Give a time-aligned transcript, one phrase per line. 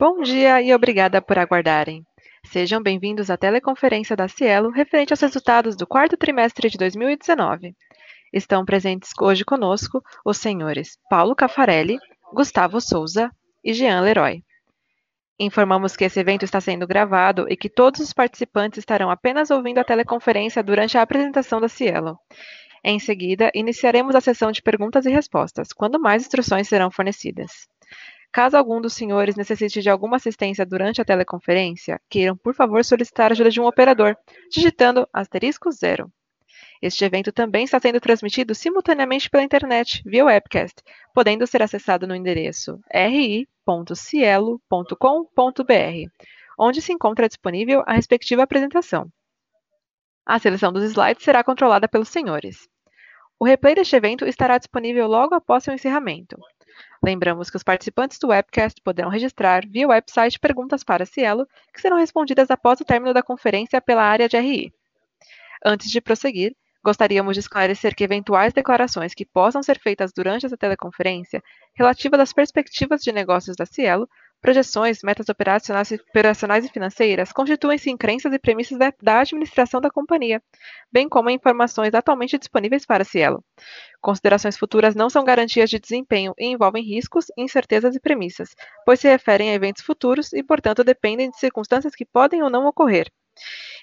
[0.00, 2.06] Bom dia e obrigada por aguardarem.
[2.46, 7.74] Sejam bem-vindos à teleconferência da Cielo referente aos resultados do quarto trimestre de 2019.
[8.32, 11.98] Estão presentes hoje conosco os senhores Paulo Cafarelli,
[12.32, 13.28] Gustavo Souza
[13.64, 14.44] e Jean Leroy.
[15.36, 19.78] Informamos que esse evento está sendo gravado e que todos os participantes estarão apenas ouvindo
[19.78, 22.16] a teleconferência durante a apresentação da Cielo.
[22.84, 27.66] Em seguida, iniciaremos a sessão de perguntas e respostas, quando mais instruções serão fornecidas.
[28.32, 33.30] Caso algum dos senhores necessite de alguma assistência durante a teleconferência, queiram, por favor, solicitar
[33.30, 34.16] a ajuda de um operador,
[34.50, 36.12] digitando asterisco zero.
[36.80, 42.14] Este evento também está sendo transmitido simultaneamente pela internet, via webcast, podendo ser acessado no
[42.14, 43.48] endereço ri.cielo.com.br,
[46.56, 49.10] onde se encontra disponível a respectiva apresentação.
[50.24, 52.68] A seleção dos slides será controlada pelos senhores.
[53.40, 56.38] O replay deste evento estará disponível logo após seu encerramento.
[57.02, 61.96] Lembramos que os participantes do webcast poderão registrar via website perguntas para Cielo, que serão
[61.96, 64.72] respondidas após o término da conferência pela área de RI.
[65.64, 66.54] Antes de prosseguir,
[66.84, 71.42] gostaríamos de esclarecer que eventuais declarações que possam ser feitas durante essa teleconferência
[71.74, 74.08] relativas às perspectivas de negócios da Cielo
[74.40, 79.90] Projeções, metas operacionais, operacionais e financeiras constituem-se em crenças e premissas da, da, administração da
[79.90, 80.40] companhia,
[80.92, 83.44] bem como em informações atualmente disponíveis para Cielo.
[84.00, 88.50] Considerações futuras não são garantias de desempenho e envolvem riscos, incertezas e premissas,
[88.86, 92.66] pois se referem a eventos futuros e, portanto, dependem de circunstâncias que podem ou não
[92.66, 93.10] ocorrer.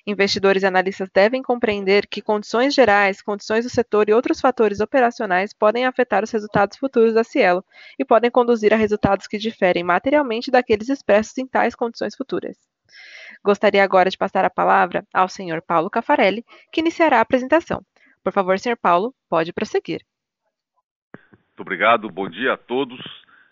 [0.08, 5.53] Investidores e analistas devem compreender que condições gerais, condições do setor e outros fatores operacionais
[5.53, 7.64] podem afetar os resultados futuros da Cielo
[7.97, 12.58] e podem conduzir a resultados que diferem materialmente daqueles expressos em tais condições futuras.
[13.44, 15.62] Gostaria agora de passar a palavra ao Sr.
[15.66, 17.84] Paulo Cafarelli, que iniciará a apresentação.
[18.23, 18.75] Por favor, Sr.
[18.75, 20.02] Paulo, pode prosseguir.
[21.14, 23.00] Muito obrigado, bom dia a todos.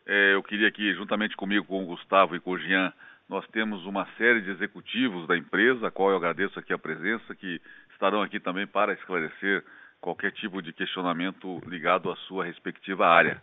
[0.06, 2.92] É, eu queria aqui, juntamente comigo, com o Gustavo e com o Jean,
[3.34, 7.34] nós temos uma série de executivos da empresa, a qual eu agradeço aqui a presença,
[7.34, 7.60] que
[7.92, 9.66] estarão aqui também para esclarecer
[10.00, 13.42] qualquer tipo de questionamento ligado à sua respectiva área.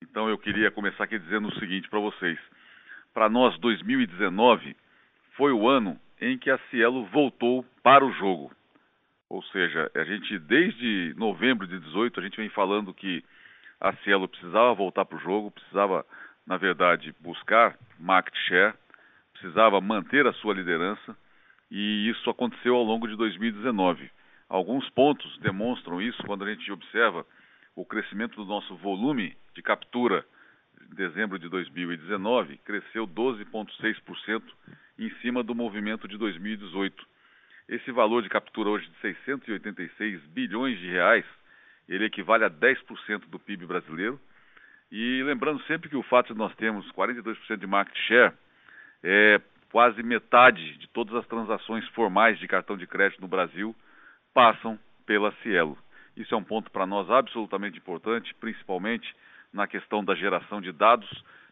[0.00, 2.38] Então eu queria começar aqui dizendo o seguinte para vocês.
[3.12, 4.74] Para nós, 2019
[5.36, 8.50] foi o ano em que a Cielo voltou para o jogo.
[9.28, 13.22] Ou seja, a gente desde novembro de 18 a gente vem falando que
[13.78, 16.06] a Cielo precisava voltar para o jogo, precisava,
[16.46, 18.74] na verdade, buscar market share,
[19.44, 21.14] precisava manter a sua liderança
[21.70, 24.10] e isso aconteceu ao longo de 2019.
[24.48, 27.26] Alguns pontos demonstram isso quando a gente observa
[27.76, 30.24] o crescimento do nosso volume de captura
[30.90, 34.42] em dezembro de 2019 cresceu 12,6%
[34.98, 37.06] em cima do movimento de 2018.
[37.68, 41.24] Esse valor de captura hoje de 686 bilhões de reais,
[41.86, 44.18] ele equivale a 10% do PIB brasileiro.
[44.90, 48.32] E lembrando sempre que o fato de nós termos 42% de market share
[49.04, 49.38] é,
[49.70, 53.76] quase metade de todas as transações formais de cartão de crédito no Brasil
[54.32, 55.76] passam pela Cielo.
[56.16, 59.14] Isso é um ponto para nós absolutamente importante, principalmente
[59.52, 61.08] na questão da geração de dados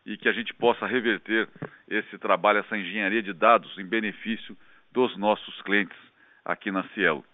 [0.06, 1.48] e que a gente possa reverter
[1.88, 4.56] esse trabalho, essa engenharia de dados em benefício
[4.90, 5.96] dos nossos clientes
[6.44, 7.24] aqui na Cielo.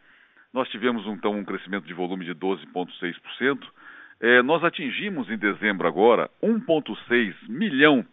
[0.52, 3.62] Nós tivemos então um crescimento de volume de 12,6%.
[4.20, 8.04] É, nós atingimos em dezembro agora 1,6 milhão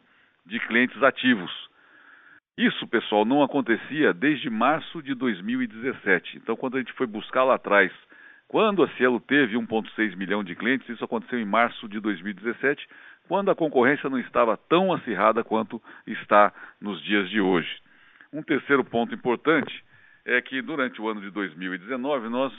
[0.45, 1.51] de clientes ativos.
[2.57, 6.37] Isso, pessoal, não acontecia desde março de 2017.
[6.37, 7.91] Então, quando a gente foi buscar lá atrás,
[8.47, 12.87] quando a Cielo teve 1,6 milhão de clientes, isso aconteceu em março de 2017,
[13.27, 17.69] quando a concorrência não estava tão acirrada quanto está nos dias de hoje.
[18.31, 19.83] Um terceiro ponto importante
[20.23, 22.53] é que durante o ano de 2019 nós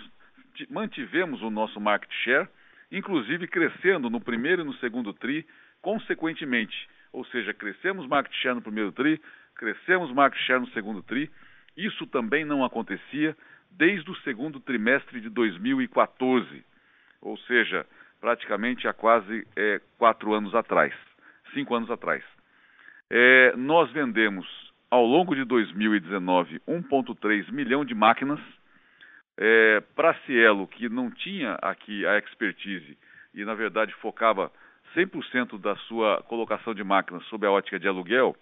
[0.68, 2.48] mantivemos o nosso market share,
[2.92, 5.46] inclusive crescendo no primeiro e no segundo tri,
[5.80, 6.76] consequentemente.
[7.12, 9.18] Ou seja, crescemos market share no primeiro tri,
[9.56, 11.30] crescemos market share no segundo TRI.
[11.76, 13.36] Isso também não acontecia
[13.70, 16.64] desde o segundo trimestre de 2014,
[17.20, 17.86] ou seja,
[18.20, 20.94] praticamente há quase é, quatro anos atrás,
[21.52, 22.24] cinco anos atrás.
[23.10, 24.46] É, nós vendemos
[24.90, 28.40] ao longo de 2019 1,3 milhão de máquinas.
[29.38, 32.96] É, Para Cielo, que não tinha aqui a expertise
[33.34, 34.50] e, na verdade, focava
[34.96, 38.34] 100% da sua colocação de máquinas sob a ótica de aluguel,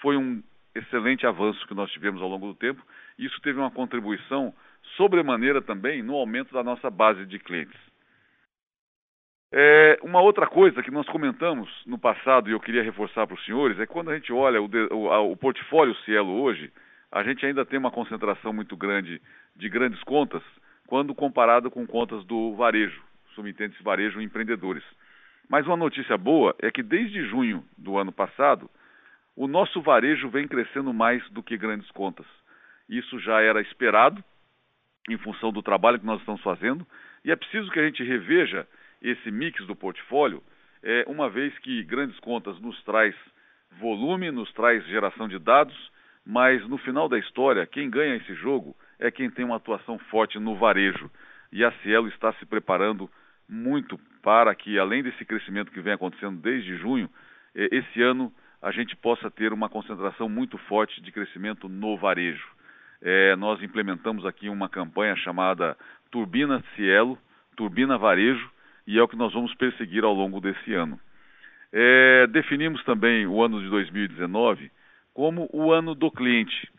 [0.00, 0.42] foi um
[0.74, 2.82] excelente avanço que nós tivemos ao longo do tempo.
[3.18, 4.54] Isso teve uma contribuição
[4.96, 7.78] sobremaneira também no aumento da nossa base de clientes.
[9.56, 13.44] É, uma outra coisa que nós comentamos no passado e eu queria reforçar para os
[13.44, 16.72] senhores é quando a gente olha o, o, portfólio Cielo hoje,
[17.12, 19.22] a gente ainda tem uma concentração muito grande
[19.54, 20.42] de grandes contas
[20.88, 23.00] quando comparado com contas do varejo,
[23.36, 24.82] subentende varejo empreendedores.
[25.48, 28.68] Mas uma notícia boa é que desde junho do ano passado,
[29.36, 32.26] o nosso varejo vem crescendo mais do que grandes contas.
[32.88, 34.22] Isso já era esperado
[35.08, 36.86] em função do trabalho que nós estamos fazendo
[37.24, 38.66] e é preciso que a gente reveja
[39.00, 40.42] esse mix do portfólio,
[40.82, 43.14] é, uma vez que grandes contas nos traz
[43.78, 45.74] volume, nos traz geração de dados,
[46.24, 50.38] mas no final da história, quem ganha esse jogo é quem tem uma atuação forte
[50.38, 51.10] no varejo.
[51.52, 53.10] E a Cielo está se preparando
[53.48, 57.10] muito para que, além desse crescimento que vem acontecendo desde junho,
[57.54, 58.32] é, esse ano
[58.64, 62.48] a gente possa ter uma concentração muito forte de crescimento no varejo.
[63.02, 65.76] É, nós implementamos aqui uma campanha chamada
[66.10, 67.18] Turbina Cielo,
[67.54, 68.50] Turbina Varejo,
[68.86, 70.98] e é o que nós vamos perseguir ao longo desse ano.
[71.70, 74.70] É, definimos também o ano de 2019
[75.12, 76.72] como o ano do cliente.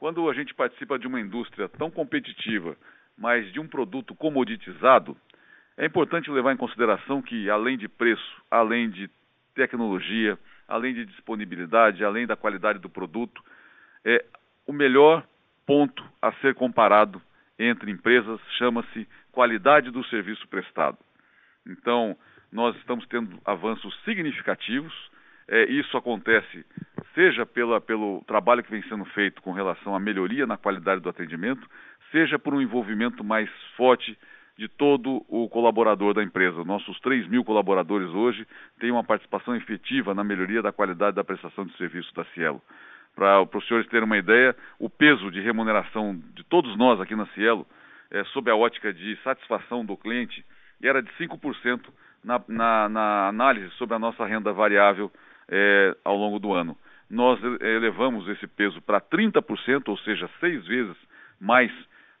[0.00, 2.76] Quando a gente participa de uma indústria tão competitiva,
[3.16, 5.16] mas de um produto comoditizado,
[5.76, 9.08] é importante levar em consideração que, além de preço, além de
[9.54, 10.36] tecnologia,
[10.68, 13.42] além de disponibilidade, além da qualidade do produto,
[14.04, 14.24] é
[14.66, 15.26] o melhor
[15.66, 17.20] ponto a ser comparado
[17.58, 20.98] entre empresas chama-se qualidade do serviço prestado.
[21.66, 22.16] Então,
[22.52, 24.92] nós estamos tendo avanços significativos.
[25.48, 26.64] É, isso acontece
[27.14, 31.08] seja pela, pelo trabalho que vem sendo feito com relação à melhoria na qualidade do
[31.08, 31.68] atendimento,
[32.12, 34.16] seja por um envolvimento mais forte
[34.58, 36.64] de todo o colaborador da empresa.
[36.64, 38.44] Nossos 3 mil colaboradores hoje
[38.80, 42.60] têm uma participação efetiva na melhoria da qualidade da prestação de serviço da Cielo.
[43.14, 47.26] Para os senhores terem uma ideia, o peso de remuneração de todos nós aqui na
[47.28, 47.64] Cielo,
[48.10, 50.44] é, sob a ótica de satisfação do cliente,
[50.82, 51.80] era de 5%
[52.24, 55.10] na, na, na análise sobre a nossa renda variável
[55.48, 56.76] é, ao longo do ano.
[57.08, 60.96] Nós elevamos esse peso para 30%, ou seja, seis vezes
[61.40, 61.70] mais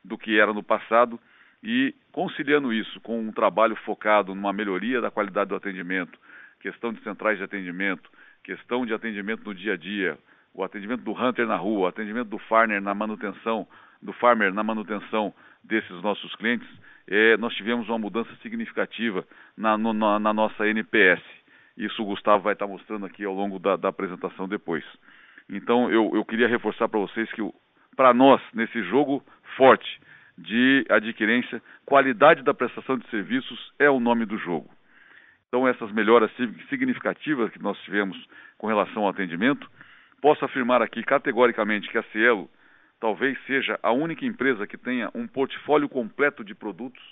[0.04, 1.18] do que era no passado,
[1.62, 6.18] e conciliando isso com um trabalho focado numa melhoria da qualidade do atendimento,
[6.60, 8.10] questão de centrais de atendimento,
[8.42, 10.18] questão de atendimento no dia a dia,
[10.54, 13.66] o atendimento do hunter na rua, o atendimento do farmer na manutenção,
[14.00, 15.32] do farmer na manutenção
[15.62, 16.68] desses nossos clientes,
[17.06, 19.24] é, nós tivemos uma mudança significativa
[19.56, 21.22] na, no, na, na, nossa NPS.
[21.76, 24.84] Isso o Gustavo vai estar mostrando aqui ao longo da, da apresentação depois.
[25.48, 27.42] Então eu, eu queria reforçar para vocês que
[27.96, 29.24] para nós, nesse jogo
[29.56, 30.00] forte,
[30.38, 34.70] de adquirência, qualidade da prestação de serviços é o nome do jogo.
[35.48, 36.30] Então, essas melhoras
[36.68, 38.16] significativas que nós tivemos
[38.56, 39.68] com relação ao atendimento,
[40.20, 42.48] posso afirmar aqui categoricamente que a Cielo
[43.00, 47.02] talvez seja a única empresa que tenha um portfólio completo de produtos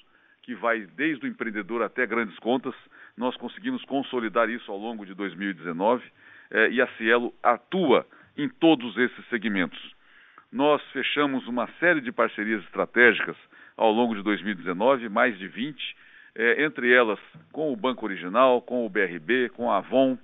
[0.42, 2.74] que vai desde o empreendedor até grandes contas.
[3.16, 6.04] Nós conseguimos consolidar isso ao longo de 2019
[6.50, 8.06] eh, e a Cielo atua
[8.36, 9.95] em todos esses segmentos
[10.52, 13.36] nós fechamos uma série de parcerias estratégicas
[13.76, 15.96] ao longo de 2019, mais de 20,
[16.34, 17.18] é, entre elas
[17.52, 20.18] com o Banco Original, com o BRB, com a Avon,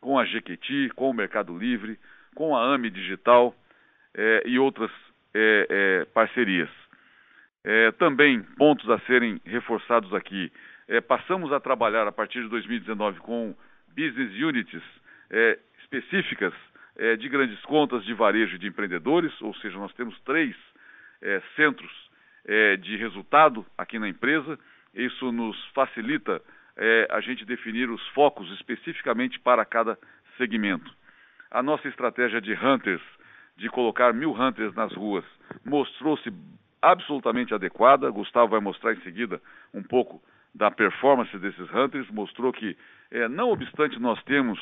[0.00, 1.98] com a Jequiti, com o Mercado Livre,
[2.34, 3.54] com a AME Digital
[4.14, 4.90] é, e outras
[5.34, 6.70] é, parcerias.
[7.98, 10.50] Também pontos a serem reforçados aqui.
[11.06, 13.54] Passamos a trabalhar a partir de 2019 com
[13.94, 14.82] business units
[15.80, 16.54] específicas
[16.98, 20.54] é, de grandes contas, de varejo e de empreendedores, ou seja, nós temos três
[21.22, 21.90] é, centros
[22.44, 24.58] é, de resultado aqui na empresa.
[24.92, 26.42] Isso nos facilita
[26.76, 29.96] é, a gente definir os focos especificamente para cada
[30.36, 30.92] segmento.
[31.50, 33.02] A nossa estratégia de hunters,
[33.56, 35.24] de colocar mil hunters nas ruas,
[35.64, 36.32] mostrou-se
[36.82, 38.10] absolutamente adequada.
[38.10, 39.40] Gustavo vai mostrar em seguida
[39.72, 40.22] um pouco
[40.54, 42.76] da performance desses hunters, mostrou que,
[43.10, 44.58] é, não obstante nós temos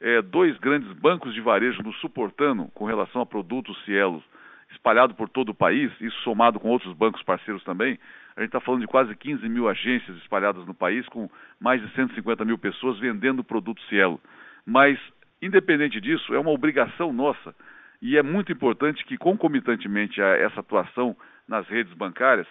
[0.00, 4.22] é, dois grandes bancos de varejo nos suportando com relação a produtos Cielo,
[4.70, 7.98] espalhado por todo o país, isso somado com outros bancos parceiros também,
[8.36, 11.88] a gente está falando de quase 15 mil agências espalhadas no país, com mais de
[11.94, 14.20] 150 mil pessoas vendendo produto Cielo.
[14.66, 14.98] Mas,
[15.40, 17.54] independente disso, é uma obrigação nossa
[18.02, 22.46] e é muito importante que, concomitantemente a essa atuação nas redes bancárias,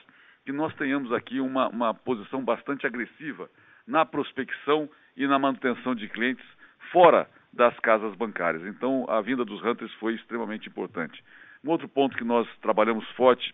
[0.45, 3.50] que nós tenhamos aqui uma, uma posição bastante agressiva
[3.85, 6.45] na prospecção e na manutenção de clientes
[6.91, 8.65] fora das casas bancárias.
[8.65, 11.23] Então, a vinda dos hunters foi extremamente importante.
[11.63, 13.53] Um outro ponto que nós trabalhamos forte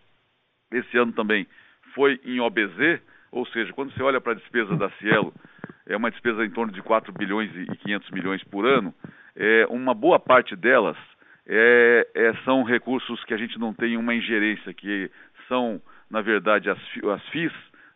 [0.72, 1.46] esse ano também
[1.94, 5.32] foi em OBZ, ou seja, quando você olha para a despesa da Cielo,
[5.86, 8.94] é uma despesa em torno de 4 bilhões e 500 milhões por ano,
[9.36, 10.96] é, uma boa parte delas
[11.46, 15.10] é, é, são recursos que a gente não tem uma ingerência, que
[15.48, 17.22] são, na verdade, as, as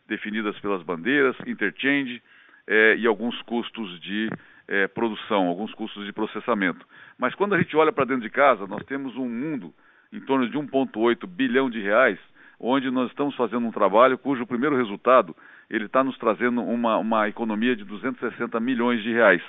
[0.08, 2.20] definidas pelas bandeiras, interchange
[2.66, 4.28] é, e alguns custos de
[4.68, 6.87] é, produção, alguns custos de processamento.
[7.18, 9.73] Mas quando a gente olha para dentro de casa, nós temos um mundo
[10.12, 12.18] em torno de 1,8 bilhão de reais,
[12.59, 15.35] onde nós estamos fazendo um trabalho cujo primeiro resultado
[15.68, 19.42] ele está nos trazendo uma, uma economia de 260 milhões de reais,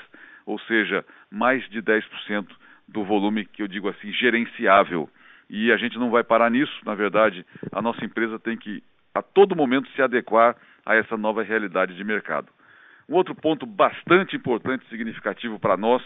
[0.46, 2.48] ou seja, mais de 10%
[2.88, 5.10] do volume que eu digo assim gerenciável.
[5.50, 8.82] E a gente não vai parar nisso, na verdade, a nossa empresa tem que
[9.14, 10.56] a todo momento se adequar
[10.86, 12.48] a essa nova realidade de mercado.
[13.08, 16.02] Um outro ponto bastante importante e significativo para nós,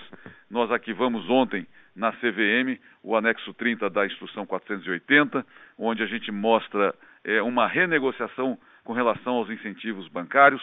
[0.50, 1.66] nós arquivamos ontem
[1.96, 5.46] na CVM o anexo 30 da instrução 480,
[5.78, 10.62] onde a gente mostra é, uma renegociação com relação aos incentivos bancários.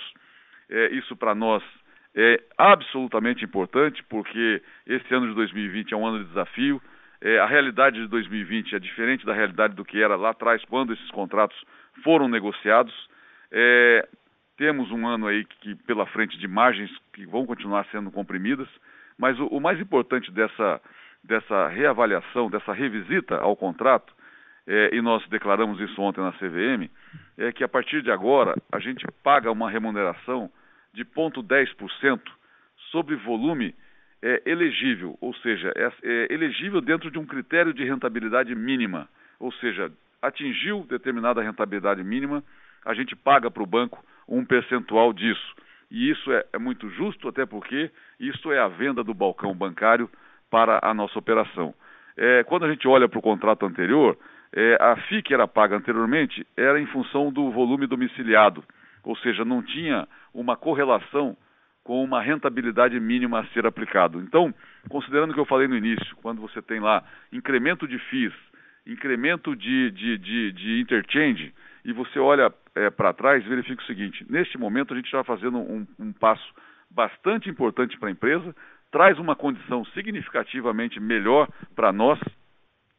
[0.68, 1.62] É, isso para nós
[2.14, 6.82] é absolutamente importante, porque esse ano de 2020 é um ano de desafio.
[7.20, 10.92] É, a realidade de 2020 é diferente da realidade do que era lá atrás, quando
[10.92, 11.56] esses contratos
[12.02, 12.92] foram negociados.
[13.50, 14.08] É,
[14.56, 18.68] temos um ano aí que, pela frente de margens que vão continuar sendo comprimidas,
[19.18, 20.80] mas o, o mais importante dessa,
[21.22, 24.14] dessa reavaliação, dessa revisita ao contrato,
[24.66, 26.90] é, e nós declaramos isso ontem na CVM,
[27.38, 30.50] é que a partir de agora a gente paga uma remuneração
[30.92, 32.20] de 0,10%
[32.90, 33.74] sobre volume
[34.22, 39.08] é, elegível, ou seja, é, é elegível dentro de um critério de rentabilidade mínima,
[39.38, 42.42] ou seja, atingiu determinada rentabilidade mínima,
[42.84, 45.54] a gente paga para o banco um percentual disso.
[45.90, 50.10] E isso é, é muito justo, até porque isso é a venda do balcão bancário
[50.50, 51.74] para a nossa operação.
[52.16, 54.16] É, quando a gente olha para o contrato anterior,
[54.52, 58.64] é, a FII que era paga anteriormente era em função do volume domiciliado,
[59.04, 61.36] ou seja, não tinha uma correlação
[61.84, 64.20] com uma rentabilidade mínima a ser aplicado.
[64.20, 64.52] Então,
[64.88, 68.32] considerando o que eu falei no início, quando você tem lá incremento de FIIs,
[68.86, 71.52] incremento de, de, de, de interchange,
[71.84, 75.58] e você olha é, para trás, verifica o seguinte: neste momento a gente está fazendo
[75.58, 76.54] um, um passo
[76.90, 78.54] bastante importante para a empresa,
[78.90, 82.18] traz uma condição significativamente melhor para nós,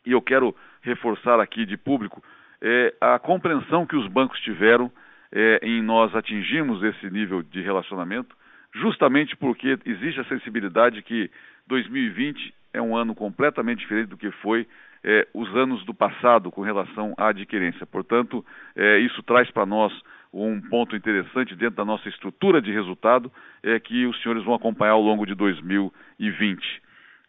[0.05, 2.23] e eu quero reforçar aqui de público
[2.61, 4.91] é, a compreensão que os bancos tiveram
[5.31, 8.35] é, em nós atingirmos esse nível de relacionamento,
[8.73, 11.29] justamente porque existe a sensibilidade que
[11.67, 14.67] 2020 é um ano completamente diferente do que foi
[15.09, 17.85] é, os anos do passado com relação à adquirência.
[17.85, 18.45] Portanto,
[18.75, 19.93] é, isso traz para nós
[20.33, 23.31] um ponto interessante dentro da nossa estrutura de resultado,
[23.63, 26.81] é que os senhores vão acompanhar ao longo de 2020.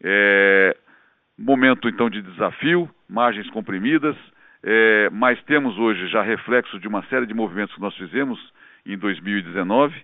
[0.02, 0.76] É,
[1.38, 4.16] momento então de desafio, margens comprimidas,
[4.64, 8.40] é, mas temos hoje já reflexo de uma série de movimentos que nós fizemos
[8.84, 9.94] em 2019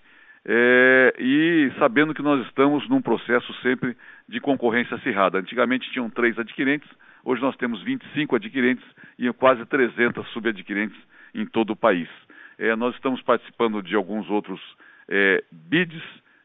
[0.47, 3.97] é, e sabendo que nós estamos num processo sempre
[4.29, 5.39] de concorrência acirrada.
[5.39, 6.89] Antigamente tinham três adquirentes,
[7.25, 8.85] Hoje nós temos 25 adquirentes
[9.19, 10.99] e quase 300 subadquirentes
[11.35, 12.09] em todo o país.
[12.59, 14.61] É, nós estamos participando de alguns outros
[15.09, 16.03] é, bids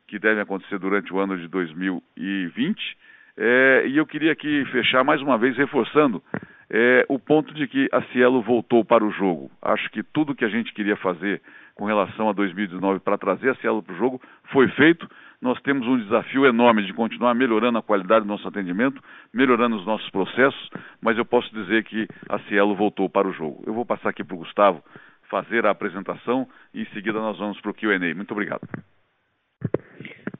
[0.07, 2.97] que devem acontecer durante o ano de 2020.
[3.37, 6.23] É, e eu queria aqui fechar mais uma vez reforçando
[6.69, 9.51] é, o ponto de que a Cielo voltou para o jogo.
[9.61, 11.41] Acho que tudo que a gente queria fazer
[11.75, 15.09] com relação a 2019 para trazer a Cielo para o jogo foi feito
[15.41, 19.01] nós temos um desafio enorme de continuar melhorando a qualidade do nosso atendimento,
[19.33, 20.69] melhorando os nossos processos,
[21.01, 23.63] mas eu posso dizer que a Cielo voltou para o jogo.
[23.65, 24.83] Eu vou passar aqui para o Gustavo
[25.29, 28.15] fazer a apresentação e em seguida nós vamos para o Q&A.
[28.15, 28.67] Muito obrigado.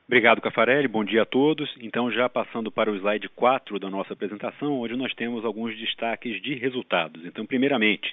[0.08, 0.88] Obrigado, Cafarelli.
[0.88, 1.72] Bom dia a todos.
[1.80, 6.42] Então, já passando para o slide 4 da nossa apresentação, onde nós temos alguns destaques
[6.42, 7.24] de resultados.
[7.26, 8.12] Então, primeiramente,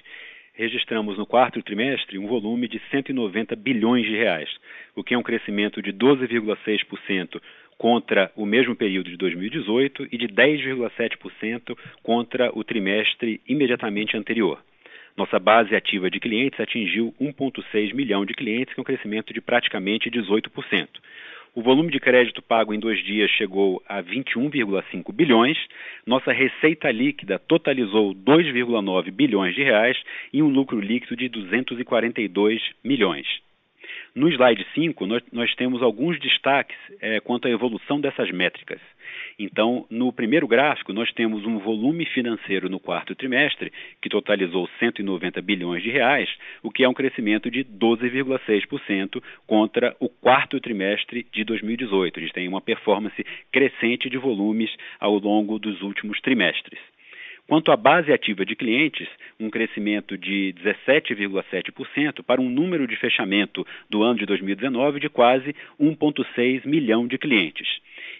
[0.57, 4.49] registramos no quarto trimestre um volume de 190 bilhões de reais,
[4.95, 7.39] o que é um crescimento de 12,6%
[7.77, 14.59] contra o mesmo período de 2018 e de 10,7% contra o trimestre imediatamente anterior.
[15.15, 19.41] Nossa base ativa de clientes atingiu 1,6 milhão de clientes, com é um crescimento de
[19.41, 20.87] praticamente 18%.
[21.57, 25.57] O volume de crédito pago em dois dias chegou a 21,5 bilhões.
[26.05, 29.97] Nossa receita líquida totalizou 2,9 bilhões de reais
[30.31, 33.25] e um lucro líquido de 242 milhões.
[34.13, 38.79] No slide 5, nós, nós temos alguns destaques é, quanto à evolução dessas métricas.
[39.39, 45.39] Então, no primeiro gráfico, nós temos um volume financeiro no quarto trimestre, que totalizou 190
[45.43, 46.27] bilhões de reais,
[46.63, 52.17] o que é um crescimento de 12,6% contra o quarto trimestre de 2018.
[52.17, 56.79] A gente tem uma performance crescente de volumes ao longo dos últimos trimestres.
[57.47, 59.07] Quanto à base ativa de clientes,
[59.39, 65.55] um crescimento de 17,7% para um número de fechamento do ano de 2019 de quase
[65.79, 67.67] 1,6 milhão de clientes.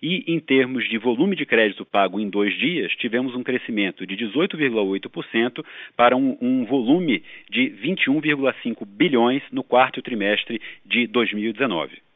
[0.01, 4.15] E em termos de volume de crédito pago em dois dias, tivemos um crescimento de
[4.15, 5.63] 18,8%
[5.95, 12.07] para um, um volume de 21,5 bilhões no quarto trimestre de 2019.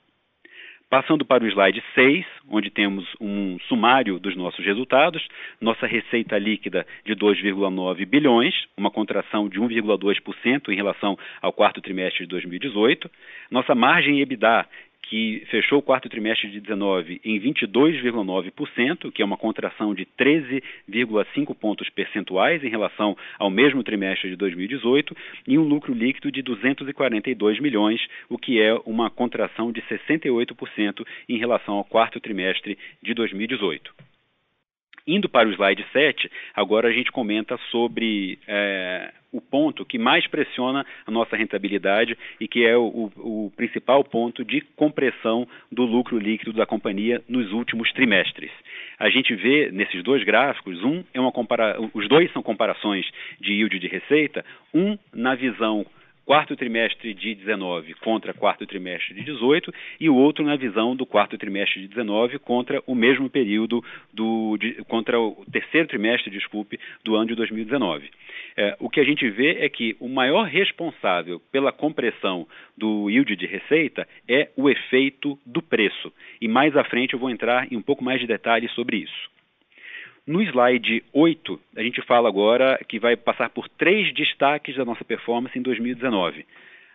[0.92, 5.26] Passando para o slide 6, onde temos um sumário dos nossos resultados,
[5.62, 12.26] nossa receita líquida de 2,9 bilhões, uma contração de 1,2% em relação ao quarto trimestre
[12.26, 13.10] de 2018,
[13.50, 14.68] nossa margem EBITDA
[15.04, 21.56] que fechou o quarto trimestre de 19 em 22,9%, que é uma contração de 13,5
[21.56, 25.16] pontos percentuais em relação ao mesmo trimestre de 2018,
[25.48, 31.38] e um lucro líquido de 242 milhões, o que é uma contração de 68% em
[31.38, 33.94] relação ao quarto trimestre de 2018.
[35.08, 40.28] Indo para o slide 7, agora a gente comenta sobre é, o ponto que mais
[40.28, 46.18] pressiona a nossa rentabilidade e que é o, o, principal ponto de compressão do lucro
[46.18, 48.52] líquido da companhia nos últimos trimestres.
[49.00, 53.06] A gente vê nesses dois gráficos, um é uma compara os dois são comparações
[53.40, 55.86] de yield de receita, um na visão
[56.26, 61.06] quarto trimestre de 19 contra quarto trimestre de 18 e o outro na visão do
[61.06, 66.80] quarto trimestre de 19 contra o mesmo período do de, contra o terceiro trimestre, desculpe,
[67.04, 68.10] do ano de 2019.
[68.58, 72.48] É, o que a gente vê é que o maior responsável pela compressão
[72.78, 76.12] do yield de receita é o efeito do preço.
[76.40, 79.32] E mais à frente eu vou entrar em um pouco mais de detalhes sobre isso.
[80.28, 85.04] No slide 8, a gente fala agora que vai passar por três destaques da nossa
[85.04, 86.46] performance em 2019.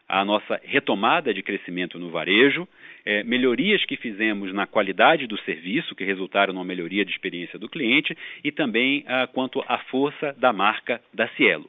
[0.09, 2.69] A nossa retomada de crescimento no varejo,
[3.05, 7.69] é, melhorias que fizemos na qualidade do serviço, que resultaram numa melhoria de experiência do
[7.69, 11.69] cliente, e também ah, quanto à força da marca da Cielo.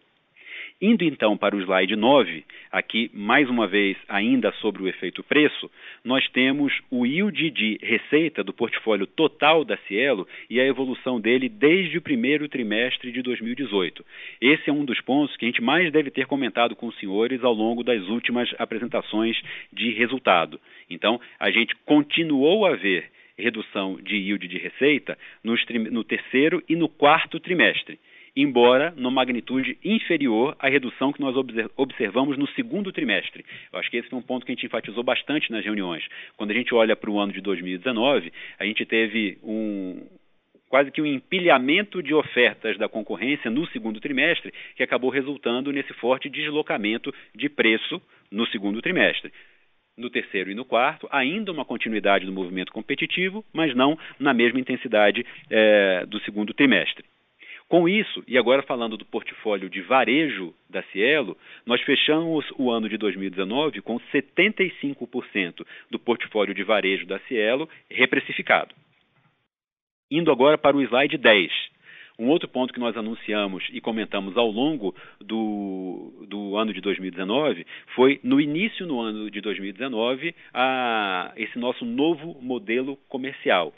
[0.80, 5.72] Indo então para o slide 9, aqui mais uma vez ainda sobre o efeito preço,
[6.06, 11.50] nós temos o yield de receita do portfólio total da Cielo e a evolução dele
[11.50, 14.06] desde o primeiro trimestre de 2018.
[14.40, 17.44] Esse é um dos pontos que a gente mais deve ter comentado com os senhores
[17.44, 19.36] ao longo das últimas apresentações
[19.74, 20.62] de resultado.
[20.88, 26.88] Então, a gente continuou a ver redução de yield de receita no terceiro e no
[26.88, 27.98] quarto trimestre
[28.38, 31.36] embora numa magnitude inferior à redução que nós
[31.76, 33.44] observamos no segundo trimestre.
[33.74, 36.08] Eu acho que esse é um ponto que a gente enfatizou bastante nas reuniões.
[36.38, 40.06] Quando a gente olha para o ano de 2019, a gente teve um,
[40.70, 45.94] quase que um empilhamento de ofertas da concorrência no segundo trimestre, que acabou resultando nesse
[45.94, 48.00] forte deslocamento de preço
[48.32, 49.34] no segundo trimestre.
[49.98, 54.60] No terceiro e no quarto, ainda uma continuidade do movimento competitivo, mas não na mesma
[54.60, 57.04] intensidade é, do segundo trimestre.
[57.70, 62.88] Com isso, e agora falando do portfólio de varejo da Cielo, nós fechamos o ano
[62.88, 68.74] de 2019 com 75% do portfólio de varejo da Cielo reprecificado.
[70.10, 71.52] Indo agora para o slide 10.
[72.18, 77.68] Um outro ponto que nós anunciamos e comentamos ao longo do, do ano de 2019
[77.94, 83.74] foi, no início do ano de 2019, a, esse nosso novo modelo comercial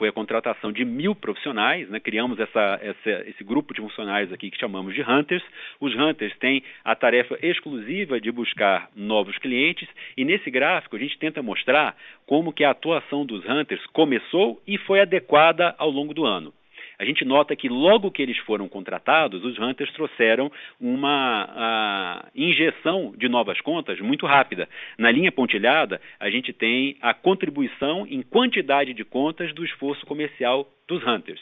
[0.00, 2.00] foi a contratação de mil profissionais, né?
[2.00, 5.44] criamos essa, essa, esse grupo de funcionários aqui que chamamos de Hunters.
[5.78, 9.86] Os Hunters têm a tarefa exclusiva de buscar novos clientes
[10.16, 11.94] e nesse gráfico a gente tenta mostrar
[12.26, 16.50] como que a atuação dos Hunters começou e foi adequada ao longo do ano
[17.00, 23.26] a gente nota que logo que eles foram contratados, os hunters trouxeram uma injeção de
[23.26, 24.68] novas contas muito rápida.
[24.98, 30.70] Na linha pontilhada, a gente tem a contribuição em quantidade de contas do esforço comercial
[30.86, 31.40] dos hunters.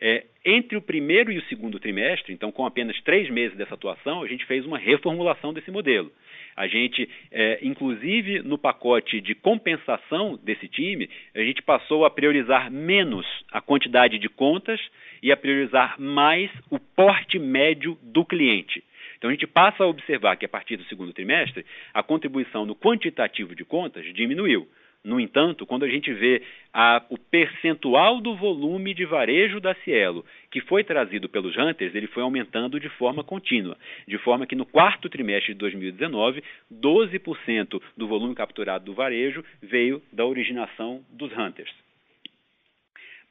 [0.00, 4.24] É, entre o primeiro e o segundo trimestre, então com apenas três meses dessa atuação,
[4.24, 6.10] a gente fez uma reformulação desse modelo.
[6.56, 12.70] A gente, é, inclusive no pacote de compensação desse time, a gente passou a priorizar
[12.70, 14.80] menos a quantidade de contas
[15.22, 18.82] e a priorizar mais o porte médio do cliente.
[19.16, 22.76] Então a gente passa a observar que a partir do segundo trimestre, a contribuição no
[22.76, 24.68] quantitativo de contas diminuiu.
[25.04, 30.24] No entanto, quando a gente vê a, o percentual do volume de varejo da Cielo
[30.50, 33.76] que foi trazido pelos Hunters, ele foi aumentando de forma contínua,
[34.08, 40.00] de forma que no quarto trimestre de 2019, 12% do volume capturado do varejo veio
[40.10, 41.83] da originação dos Hunters.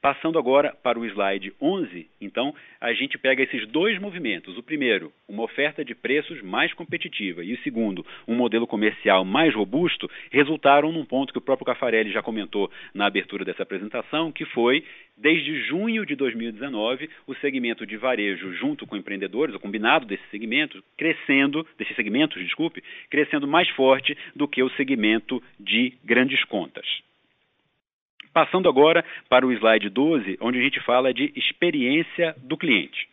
[0.03, 4.57] Passando agora para o slide 11, então, a gente pega esses dois movimentos.
[4.57, 9.55] O primeiro, uma oferta de preços mais competitiva, e o segundo, um modelo comercial mais
[9.55, 14.43] robusto, resultaram num ponto que o próprio Cafarelli já comentou na abertura dessa apresentação, que
[14.43, 14.83] foi,
[15.15, 20.83] desde junho de 2019, o segmento de varejo junto com empreendedores, o combinado desse segmento,
[20.97, 26.85] crescendo, desses segmentos, desculpe, crescendo mais forte do que o segmento de grandes contas.
[28.33, 33.07] Passando agora para o slide 12, onde a gente fala de experiência do cliente.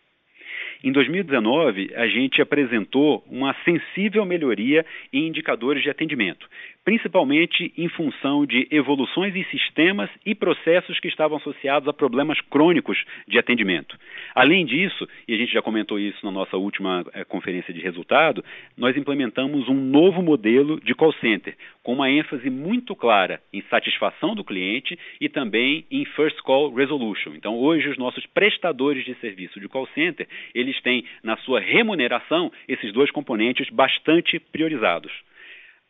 [0.83, 6.49] Em 2019, a gente apresentou uma sensível melhoria em indicadores de atendimento,
[6.85, 12.99] principalmente em função de evoluções em sistemas e processos que estavam associados a problemas crônicos
[13.29, 13.97] de atendimento.
[14.35, 18.45] Além disso, e a gente já comentou isso na nossa última é, conferência de resultado,
[18.77, 24.35] nós implementamos um novo modelo de call center, com uma ênfase muito clara em satisfação
[24.35, 27.33] do cliente e também em first call resolution.
[27.35, 32.51] Então, hoje os nossos prestadores de serviço de call center, eles têm na sua remuneração
[32.69, 35.13] esses dois componentes bastante priorizados.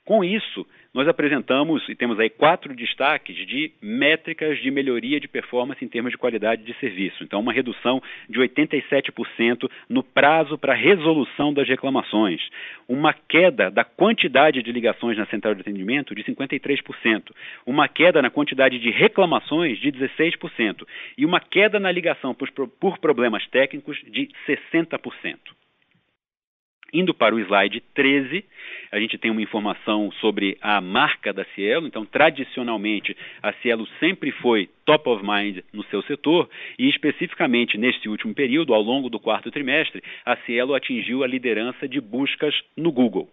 [0.04, 5.84] Com isso, nós apresentamos e temos aí quatro destaques de métricas de melhoria de performance
[5.84, 7.22] em termos de qualidade de serviço.
[7.22, 12.40] Então, uma redução de 87% no prazo para resolução das reclamações,
[12.88, 17.30] uma queda da quantidade de ligações na central de atendimento de 53%,
[17.64, 20.86] uma queda na quantidade de reclamações de 16%
[21.16, 25.38] e uma queda na ligação por, por problemas técnicos de 60%.
[26.92, 28.44] Indo para o slide 13,
[28.92, 31.87] a gente tem uma informação sobre a marca da Cielo.
[31.87, 36.48] Então, tradicionalmente, a Cielo sempre foi top of mind no seu setor
[36.79, 41.87] e, especificamente neste último período, ao longo do quarto trimestre, a Cielo atingiu a liderança
[41.87, 43.29] de buscas no Google.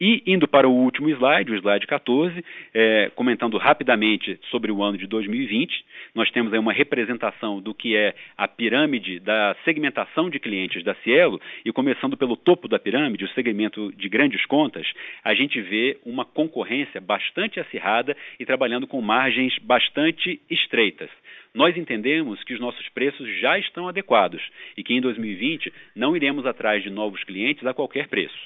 [0.00, 4.96] E indo para o último slide, o slide 14, é, comentando rapidamente sobre o ano
[4.96, 10.38] de 2020, nós temos aí uma representação do que é a pirâmide da segmentação de
[10.38, 14.86] clientes da Cielo, e começando pelo topo da pirâmide, o segmento de grandes contas,
[15.22, 21.10] a gente vê uma concorrência bastante acirrada e trabalhando com margens bastante estreitas
[21.54, 24.42] nós entendemos que os nossos preços já estão adequados
[24.76, 28.38] e que em 2020 não iremos atrás de novos clientes a qualquer preço.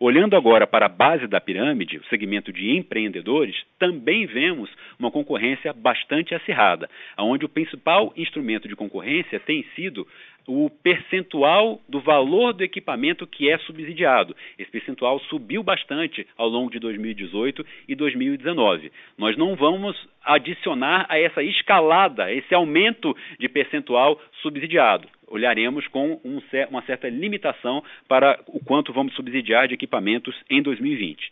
[0.00, 5.72] Olhando agora para a base da pirâmide, o segmento de empreendedores, também vemos uma concorrência
[5.72, 10.06] bastante acirrada, onde o principal instrumento de concorrência tem sido
[10.48, 14.34] o percentual do valor do equipamento que é subsidiado.
[14.58, 18.90] Esse percentual subiu bastante ao longo de 2018 e 2019.
[19.18, 26.18] Nós não vamos adicionar a essa escalada, a esse aumento de percentual subsidiado olharemos com
[26.24, 31.30] um, uma certa limitação para o quanto vamos subsidiar de equipamentos em 2020.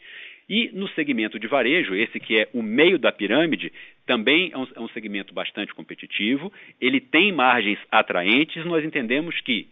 [0.49, 3.73] E no segmento de varejo, esse que é o meio da pirâmide,
[4.07, 9.69] também é um, é um segmento bastante competitivo, ele tem margens atraentes, nós entendemos que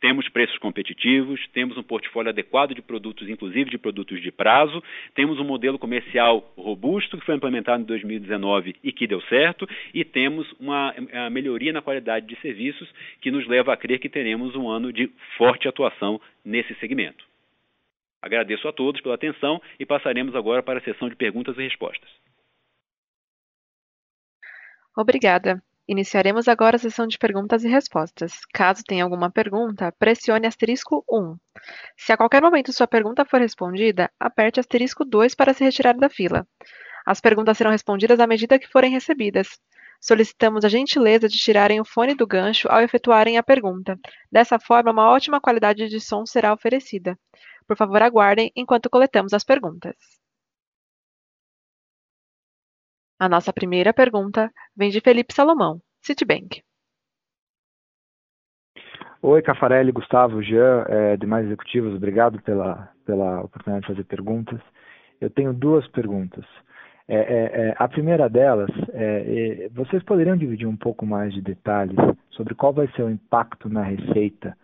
[0.00, 4.82] temos preços competitivos, temos um portfólio adequado de produtos, inclusive de produtos de prazo,
[5.14, 10.04] temos um modelo comercial robusto que foi implementado em 2019 e que deu certo, e
[10.04, 10.94] temos uma
[11.30, 12.86] melhoria na qualidade de serviços
[13.20, 17.24] que nos leva a crer que teremos um ano de forte atuação nesse segmento.
[18.24, 22.08] Agradeço a todos pela atenção e passaremos agora para a sessão de perguntas e respostas.
[24.96, 25.62] Obrigada.
[25.86, 28.40] Iniciaremos agora a sessão de perguntas e respostas.
[28.50, 31.36] Caso tenha alguma pergunta, pressione asterisco 1.
[31.98, 36.08] Se a qualquer momento sua pergunta for respondida, aperte asterisco 2 para se retirar da
[36.08, 36.46] fila.
[37.04, 39.60] As perguntas serão respondidas à medida que forem recebidas.
[40.00, 43.98] Solicitamos a gentileza de tirarem o fone do gancho ao efetuarem a pergunta.
[44.32, 47.18] Dessa forma, uma ótima qualidade de som será oferecida.
[47.66, 49.96] Por favor, aguardem enquanto coletamos as perguntas.
[53.18, 56.62] A nossa primeira pergunta vem de Felipe Salomão, Citibank.
[59.22, 64.60] Oi, Cafarelli, Gustavo, Jean, é, demais executivos, obrigado pela, pela oportunidade de fazer perguntas.
[65.18, 66.44] Eu tenho duas perguntas.
[67.08, 71.40] É, é, é a primeira delas, é, é, vocês poderiam dividir um pouco mais de
[71.40, 71.96] detalhes
[72.30, 74.56] sobre qual vai ser o impacto na receita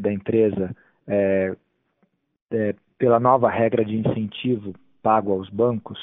[0.00, 0.74] da empresa
[2.98, 5.98] pela nova regra de incentivo pago aos bancos?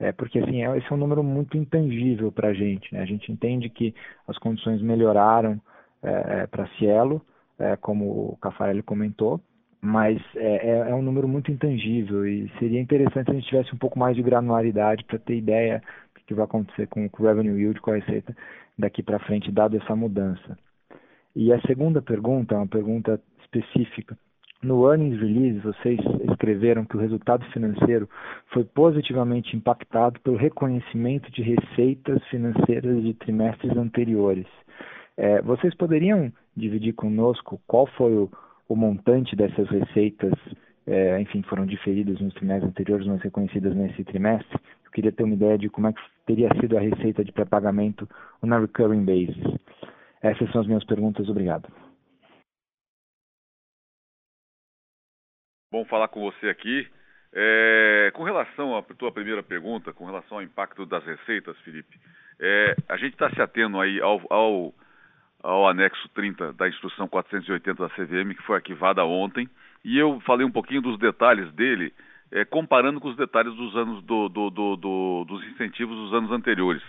[0.00, 2.92] É, porque assim, é, esse é um número muito intangível para a gente.
[2.92, 3.02] Né?
[3.02, 3.94] A gente entende que
[4.26, 5.60] as condições melhoraram
[6.02, 7.20] é, é para Cielo,
[7.58, 9.38] é, como o Cafarelli comentou,
[9.82, 13.74] mas é, é, é, um número muito intangível e seria interessante se a gente tivesse
[13.74, 15.82] um pouco mais de granularidade para ter ideia
[16.14, 18.34] do que vai acontecer com o revenue yield, com a receita
[18.78, 20.58] daqui para frente, dado essa mudança.
[21.36, 24.16] E a segunda pergunta, uma pergunta específica
[24.62, 25.98] no earnings release, vocês
[26.30, 28.08] escreveram que o resultado financeiro
[28.52, 34.46] foi positivamente impactado pelo reconhecimento de receitas financeiras de trimestres anteriores.
[35.16, 38.30] É, vocês poderiam dividir conosco qual foi o,
[38.68, 40.32] o montante dessas receitas,
[40.86, 44.58] é, enfim, foram diferidas nos trimestres anteriores, mas reconhecidas nesse trimestre?
[44.84, 48.08] Eu queria ter uma ideia de como é que teria sido a receita de pré-pagamento
[48.42, 49.58] na recurring basis.
[50.22, 51.28] Essas são as minhas perguntas.
[51.28, 51.66] Obrigado.
[55.72, 56.84] Bom falar com você aqui.
[57.32, 61.96] É, com relação à tua primeira pergunta, com relação ao impacto das receitas, Felipe,
[62.40, 64.74] é, a gente está se atendo aí ao, ao,
[65.40, 69.48] ao, anexo 30 da instrução 480 da CVM, que foi arquivada ontem,
[69.84, 71.94] e eu falei um pouquinho dos detalhes dele
[72.32, 76.82] é, comparando com os detalhes dos anos do, do, do, dos incentivos dos anos anteriores.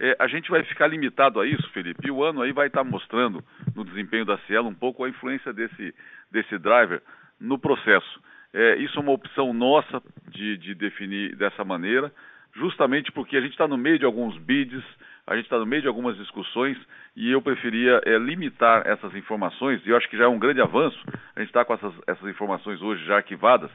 [0.00, 2.82] É, a gente vai ficar limitado a isso, Felipe, e o ano aí vai estar
[2.82, 3.44] mostrando
[3.76, 5.94] no desempenho da Cielo um pouco a influência desse,
[6.32, 7.00] desse driver
[7.44, 8.20] no processo.
[8.52, 12.12] É, isso é uma opção nossa de, de definir dessa maneira,
[12.54, 14.82] justamente porque a gente está no meio de alguns bids,
[15.26, 16.78] a gente está no meio de algumas discussões
[17.16, 20.60] e eu preferia é, limitar essas informações, e eu acho que já é um grande
[20.60, 20.98] avanço,
[21.34, 23.70] a gente está com essas, essas informações hoje já arquivadas,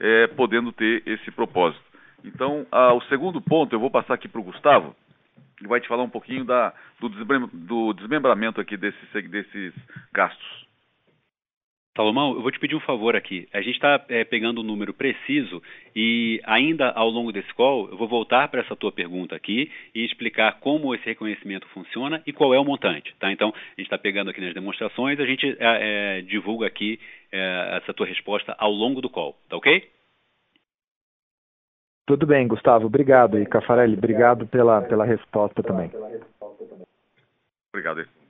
[0.00, 1.84] é, podendo ter esse propósito.
[2.24, 4.96] Então, ah, o segundo ponto, eu vou passar aqui para o Gustavo,
[5.56, 9.72] que vai te falar um pouquinho da, do, desmembramento aqui desses
[10.12, 10.65] gastos.
[11.96, 13.48] Salomão, eu vou te pedir um favor aqui.
[13.52, 15.62] A gente está é, pegando um número preciso
[15.94, 20.04] e ainda ao longo desse call eu vou voltar para essa tua pergunta aqui e
[20.04, 23.14] explicar como esse reconhecimento funciona e qual é o montante.
[23.18, 23.32] Tá?
[23.32, 27.00] Então, a gente está pegando aqui nas demonstrações, a gente é, é, divulga aqui
[27.32, 29.34] é, essa tua resposta ao longo do call.
[29.48, 29.88] Tá ok?
[32.06, 32.86] Tudo bem, Gustavo.
[32.86, 33.38] Obrigado.
[33.38, 35.90] E Cafarelli, obrigado pela, pela resposta também.
[37.72, 38.25] Obrigado.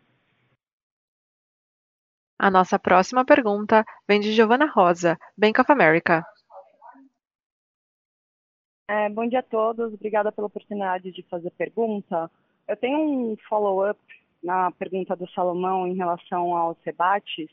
[2.38, 6.22] A nossa próxima pergunta vem de Giovana Rosa, Bank of America.
[8.88, 12.31] É, bom dia a todos, obrigada pela oportunidade de fazer pergunta.
[12.68, 13.99] Eu tenho um follow-up
[14.42, 17.49] na pergunta do Salomão em relação aos rebates.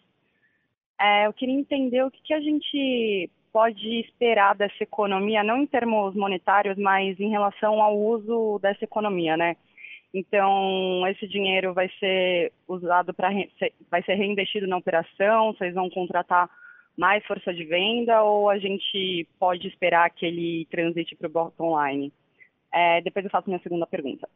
[1.00, 5.65] É, eu queria entender o que, que a gente pode esperar dessa economia, não em
[5.65, 9.56] termos monetários, mas em relação ao uso dessa economia, né?
[10.13, 13.32] Então, esse dinheiro vai ser usado para
[13.89, 16.49] vai ser reinvestido na operação, vocês vão contratar
[16.95, 21.84] mais força de venda ou a gente pode esperar que ele transite para o bottom
[21.84, 22.13] line?
[22.71, 24.30] É, depois eu faço minha segunda pergunta.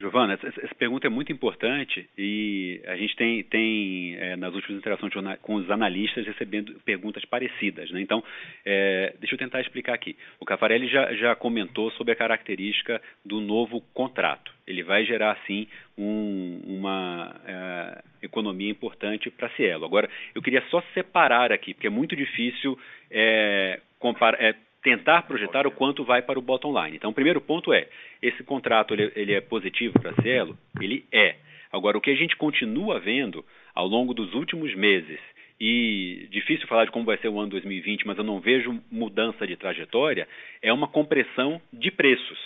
[0.00, 4.78] Giovana, essa, essa, pergunta é muito importante e a gente tem, tem é, nas últimas
[4.78, 7.90] interações com os analistas recebendo perguntas parecidas.
[7.90, 8.00] Né?
[8.00, 8.24] Então,
[8.64, 10.16] é, deixa eu tentar explicar aqui.
[10.40, 14.50] O Cafarelli já, já comentou sobre a característica do novo contrato.
[14.66, 19.84] Ele vai gerar, sim, um, uma é, economia importante para Cielo.
[19.84, 22.78] Agora, eu queria só separar aqui, porque é muito difícil
[23.10, 26.96] é, comparar é, tentar projetar o quanto vai para o bottom line.
[26.96, 27.88] Então, o primeiro ponto é,
[28.22, 30.56] esse contrato ele, ele é positivo para a Cielo?
[30.80, 31.36] Ele é.
[31.72, 35.20] Agora, o que a gente continua vendo ao longo dos últimos meses,
[35.60, 39.46] e difícil falar de como vai ser o ano 2020, mas eu não vejo mudança
[39.46, 40.26] de trajetória,
[40.62, 42.38] é uma compressão de preços.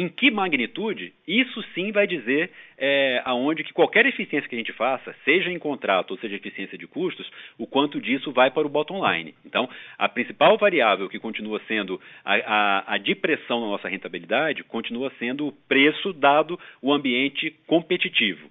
[0.00, 1.12] Em que magnitude?
[1.26, 5.58] Isso sim vai dizer é, aonde que qualquer eficiência que a gente faça, seja em
[5.58, 9.34] contrato ou seja eficiência de custos, o quanto disso vai para o bottom line.
[9.44, 15.10] Então, a principal variável que continua sendo a, a, a depressão na nossa rentabilidade continua
[15.18, 18.48] sendo o preço dado o ambiente competitivo.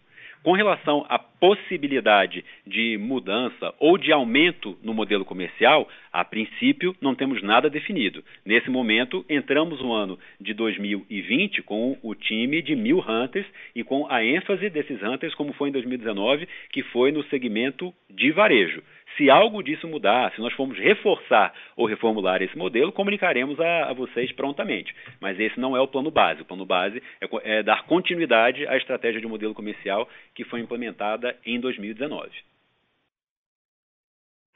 [0.47, 7.13] Com relação à possibilidade de mudança ou de aumento no modelo comercial, a princípio não
[7.13, 8.23] temos nada definido.
[8.45, 14.09] Nesse momento, entramos no ano de 2020 com o time de mil hunters e com
[14.09, 18.81] a ênfase desses hunters, como foi em 2019, que foi no segmento de varejo.
[19.15, 23.93] Se algo disso mudar, se nós formos reforçar ou reformular esse modelo, comunicaremos a, a
[23.93, 24.93] vocês prontamente.
[25.19, 26.41] Mas esse não é o plano base.
[26.41, 31.35] O plano base é, é dar continuidade à estratégia de modelo comercial que foi implementada
[31.45, 32.29] em 2019.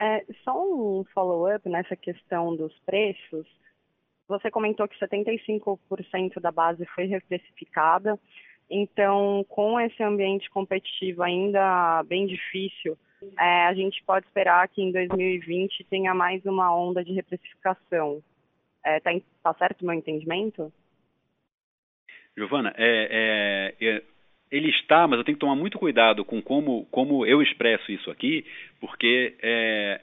[0.00, 3.46] É, só um follow-up nessa questão dos preços.
[4.26, 8.18] Você comentou que 75% da base foi reprecificada.
[8.68, 12.98] Então, com esse ambiente competitivo ainda bem difícil,
[13.38, 18.22] é, a gente pode esperar que em 2020 tenha mais uma onda de reprecificação.
[18.84, 20.72] Está é, tá, tá certo o meu entendimento?
[22.36, 24.02] Giovana, é, é, é,
[24.50, 28.10] ele está, mas eu tenho que tomar muito cuidado com como, como eu expresso isso
[28.10, 28.44] aqui,
[28.80, 30.00] porque é,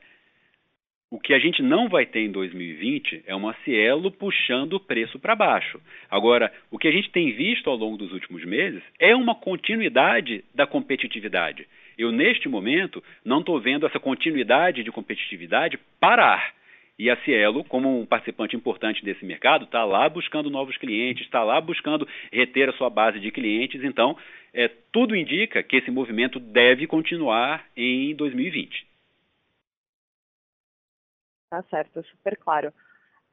[1.11, 5.17] o que a gente não vai ter em 2020 é uma Cielo puxando o preço
[5.17, 5.81] para baixo.
[6.09, 10.43] Agora, o que a gente tem visto ao longo dos últimos meses é uma continuidade
[10.53, 11.67] da competitividade.
[11.99, 16.55] Eu, neste momento, não estou vendo essa continuidade de competitividade parar.
[16.97, 21.43] E a Cielo, como um participante importante desse mercado, está lá buscando novos clientes, está
[21.43, 23.83] lá buscando reter a sua base de clientes.
[23.83, 24.17] Então,
[24.53, 28.87] é, tudo indica que esse movimento deve continuar em 2020.
[31.49, 32.71] Tá certo, super claro.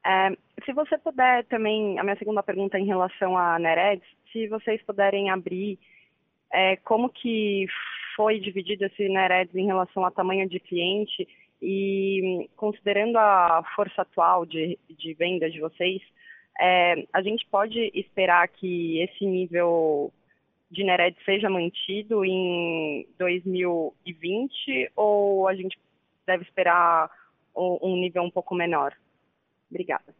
[0.05, 0.31] É,
[0.65, 4.81] se você puder também, a minha segunda pergunta é em relação à Nereds, se vocês
[4.83, 5.79] puderem abrir
[6.51, 7.65] é, como que
[8.17, 11.27] foi dividido esse NEREDS em relação ao tamanho de cliente
[11.61, 16.01] e considerando a força atual de, de venda de vocês,
[16.59, 20.11] é, a gente pode esperar que esse nível
[20.71, 25.77] de NERED seja mantido em 2020 ou a gente
[26.25, 27.09] deve esperar
[27.55, 28.93] um nível um pouco menor?
[29.69, 30.13] Obrigada.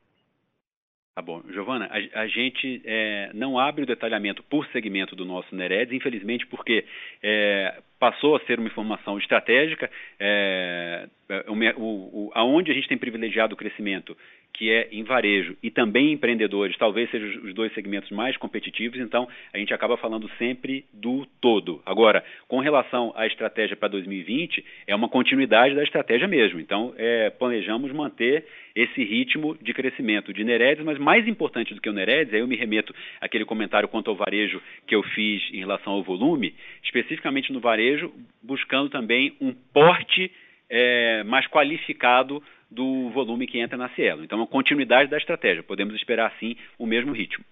[1.17, 1.41] Tá bom.
[1.49, 6.45] Giovana, a, a gente é, não abre o detalhamento por segmento do nosso NEREDS, infelizmente
[6.45, 6.85] porque
[7.23, 11.09] é, passou a ser uma informação estratégica, é,
[11.47, 14.15] o, o, aonde a gente tem privilegiado o crescimento
[14.57, 19.27] que é em varejo e também empreendedores, talvez sejam os dois segmentos mais competitivos, então
[19.53, 21.79] a gente acaba falando sempre do todo.
[21.85, 26.59] Agora, com relação à estratégia para 2020, é uma continuidade da estratégia mesmo.
[26.59, 31.89] Então, é, planejamos manter esse ritmo de crescimento de Neredes, mas mais importante do que
[31.89, 35.59] o Neredes, aí eu me remeto àquele comentário quanto ao varejo que eu fiz em
[35.59, 40.31] relação ao volume, especificamente no varejo, buscando também um porte
[40.69, 44.23] é, mais qualificado do volume que entra na Cielo.
[44.23, 45.63] Então, é uma continuidade da estratégia.
[45.63, 47.43] Podemos esperar, sim, o mesmo ritmo.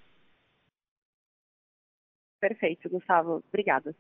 [2.40, 3.44] Perfeito, Gustavo.
[3.48, 3.96] Obrigada.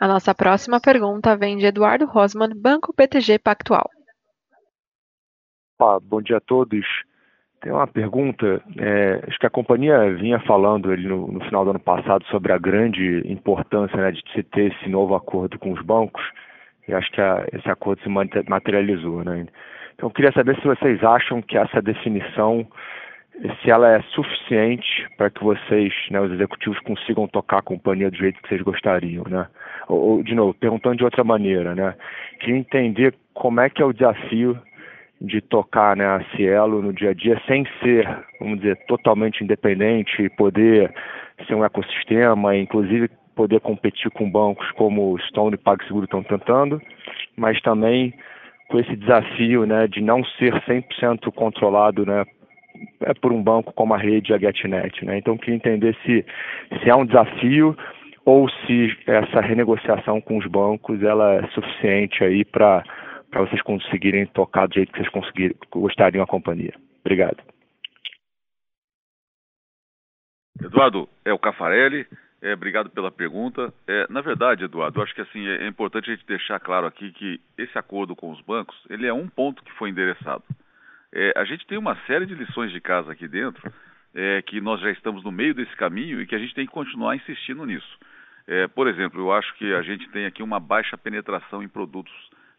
[0.00, 3.90] A nossa próxima pergunta vem de Eduardo Rosman, Banco BTG Pactual.
[5.78, 6.86] Olá, bom dia a todos.
[7.60, 8.62] Tem uma pergunta.
[8.78, 12.52] É, acho que a companhia vinha falando ali no, no, final do ano passado sobre
[12.52, 16.22] a grande importância né, de se ter esse novo acordo com os bancos.
[16.90, 19.46] E acho que a, esse acordo se materializou, né?
[19.94, 22.66] Então eu queria saber se vocês acham que essa definição,
[23.62, 28.16] se ela é suficiente para que vocês, né, os executivos, consigam tocar a companhia do
[28.16, 29.46] jeito que vocês gostariam, né?
[29.88, 31.94] Ou, ou de novo, perguntando de outra maneira, né?
[32.40, 34.60] Queria entender como é que é o desafio
[35.20, 38.08] de tocar né, a Cielo no dia a dia sem ser,
[38.40, 40.92] vamos dizer, totalmente independente e poder
[41.46, 46.78] ser um ecossistema, inclusive poder competir com bancos como Stone e PagSeguro estão tentando,
[47.38, 48.12] mas também
[48.68, 52.26] com esse desafio né, de não ser 100% controlado né,
[53.00, 55.06] é por um banco como a rede e a GetNet.
[55.06, 55.16] Né?
[55.16, 56.22] Então, queria entender se,
[56.82, 57.74] se é um desafio
[58.26, 62.84] ou se essa renegociação com os bancos ela é suficiente aí para
[63.32, 66.74] vocês conseguirem tocar do jeito que vocês gostariam a companhia.
[67.00, 67.38] Obrigado.
[70.62, 72.06] Eduardo, é o Cafarelli.
[72.42, 73.72] É, obrigado pela pergunta.
[73.86, 77.12] É, na verdade, Eduardo, acho que assim é, é, importante a gente deixar claro aqui
[77.12, 80.42] que esse acordo com os bancos ele é um ponto que foi endereçado.
[81.12, 83.70] É, a gente tem uma série de lições de casa aqui dentro
[84.14, 86.72] é, que nós já estamos no meio desse caminho e que a gente tem que
[86.72, 87.98] continuar insistindo nisso.
[88.46, 92.12] É, por exemplo, eu acho que a gente tem aqui uma baixa penetração em produtos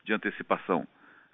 [0.05, 0.87] de antecipação.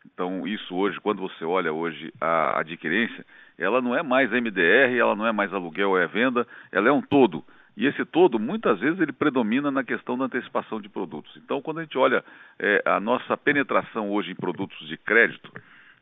[0.05, 3.25] Então, isso hoje, quando você olha hoje a adquirência,
[3.57, 7.01] ela não é mais MDR, ela não é mais aluguel é venda, ela é um
[7.01, 7.43] todo.
[7.77, 11.31] E esse todo, muitas vezes, ele predomina na questão da antecipação de produtos.
[11.37, 12.25] Então, quando a gente olha
[12.57, 15.51] é, a nossa penetração hoje em produtos de crédito,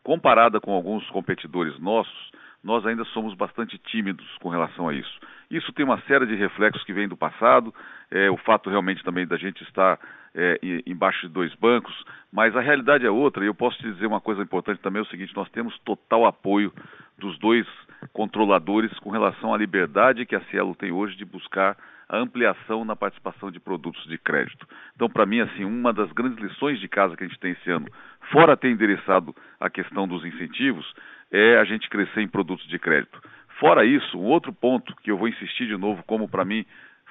[0.01, 2.31] comparada com alguns competidores nossos,
[2.63, 5.19] nós ainda somos bastante tímidos com relação a isso.
[5.51, 7.75] Isso tem uma série de reflexos que vem do passado,
[8.09, 9.99] é, o fato realmente também da gente estar
[10.33, 10.57] é,
[10.87, 11.93] embaixo de dois bancos,
[12.31, 15.03] mas a realidade é outra, e eu posso te dizer uma coisa importante também, é
[15.03, 16.73] o seguinte, nós temos total apoio
[17.17, 17.67] dos dois
[18.13, 22.95] controladores com relação à liberdade que a Cielo tem hoje de buscar a ampliação na
[22.95, 24.67] participação de produtos de crédito.
[24.95, 27.69] Então, para mim, assim, uma das grandes lições de casa que a gente tem esse
[27.69, 27.87] ano,
[28.31, 30.85] fora ter endereçado a questão dos incentivos,
[31.31, 33.19] é a gente crescer em produtos de crédito.
[33.59, 36.65] Fora isso, um outro ponto que eu vou insistir de novo, como para mim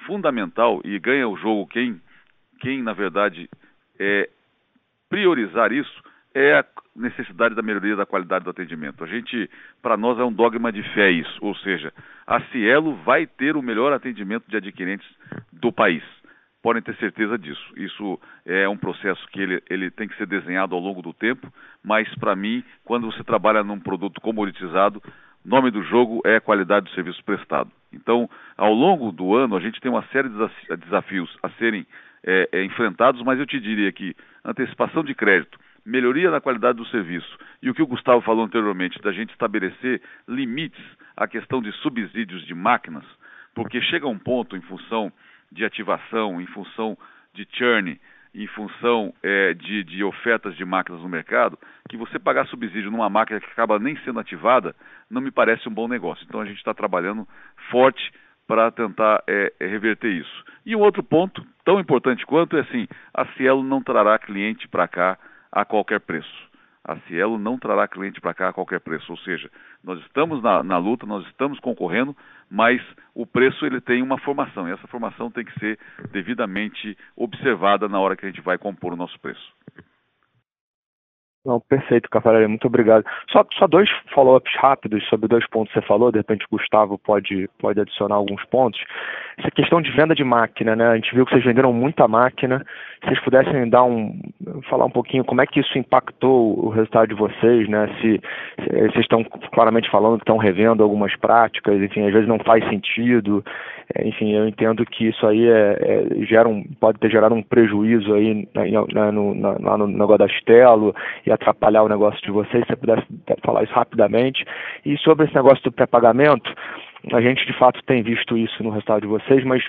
[0.05, 1.99] fundamental e ganha o jogo quem,
[2.59, 3.49] quem na verdade
[3.99, 4.29] é,
[5.09, 6.03] priorizar isso
[6.35, 9.03] é a necessidade da melhoria da qualidade do atendimento.
[9.03, 9.49] A gente,
[9.81, 11.93] para nós, é um dogma de fé isso, ou seja,
[12.27, 15.07] a Cielo vai ter o melhor atendimento de adquirentes
[15.51, 16.03] do país.
[16.61, 17.63] Podem ter certeza disso.
[17.77, 21.47] Isso é um processo que ele, ele tem que ser desenhado ao longo do tempo,
[21.81, 25.01] mas para mim, quando você trabalha num produto comoditizado,
[25.45, 27.71] nome do jogo é a qualidade do serviço prestado.
[27.93, 31.85] Então, ao longo do ano, a gente tem uma série de desafios a serem
[32.25, 36.87] é, é, enfrentados, mas eu te diria que antecipação de crédito, melhoria na qualidade do
[36.87, 40.83] serviço e o que o Gustavo falou anteriormente, da gente estabelecer limites
[41.15, 43.05] à questão de subsídios de máquinas,
[43.53, 45.11] porque chega um ponto em função
[45.51, 46.97] de ativação, em função
[47.33, 47.99] de churn,
[48.33, 51.57] em função é, de, de, ofertas de máquinas no mercado,
[51.89, 54.75] que você pagar subsídio numa máquina que acaba nem sendo ativada,
[55.09, 56.25] não me parece um bom negócio.
[56.27, 57.25] Então a gente está trabalhando
[57.71, 58.11] forte
[58.45, 60.43] para tentar é, é, reverter isso.
[60.65, 64.87] E um outro ponto, tão importante quanto, é assim, a Cielo não trará cliente para
[64.87, 65.17] cá
[65.55, 66.53] a qualquer preço.
[66.83, 69.49] A Cielo não trará cliente para cá a qualquer preço, ou seja,
[69.83, 72.15] nós estamos na, na, luta, nós estamos concorrendo,
[72.51, 72.79] mas
[73.15, 75.79] o preço ele tem uma formação e essa formação tem que ser
[76.11, 79.51] devidamente observada na hora que a gente vai compor o nosso preço.
[81.45, 83.05] Não, perfeito, Cafarelli, muito obrigado.
[83.31, 86.97] Só, só dois follow-ups rápidos sobre dois pontos que você falou, de repente o Gustavo
[86.97, 88.81] pode, pode adicionar alguns pontos.
[89.37, 90.87] Essa questão de venda de máquina, né?
[90.87, 92.65] A gente viu que vocês venderam muita máquina.
[93.01, 94.19] Se vocês pudessem dar um,
[94.69, 97.87] falar um pouquinho como é que isso impactou o resultado de vocês, né?
[98.01, 98.21] Se,
[98.63, 99.23] se vocês estão
[99.53, 103.43] claramente falando que estão revendo algumas práticas, enfim, às vezes não faz sentido.
[103.93, 107.43] É, enfim, eu entendo que isso aí é, é, gera um, pode ter gerado um
[107.43, 112.63] prejuízo aí na, no, na, no negócio da Stelo e atrapalhar o negócio de vocês,
[112.63, 113.05] se você pudesse
[113.43, 114.45] falar isso rapidamente.
[114.85, 116.53] E sobre esse negócio do pré-pagamento,
[117.13, 119.63] a gente de fato tem visto isso no resultado de vocês, mas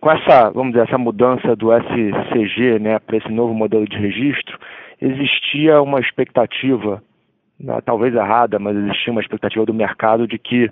[0.00, 4.58] com essa, vamos dizer, essa mudança do SCG, né, para esse novo modelo de registro,
[5.00, 7.02] existia uma expectativa,
[7.58, 10.70] né, talvez errada, mas existia uma expectativa do mercado de que,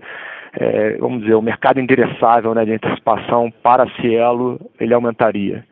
[0.52, 5.64] é, vamos dizer, o mercado endereçável né, de antecipação para Cielo ele aumentaria.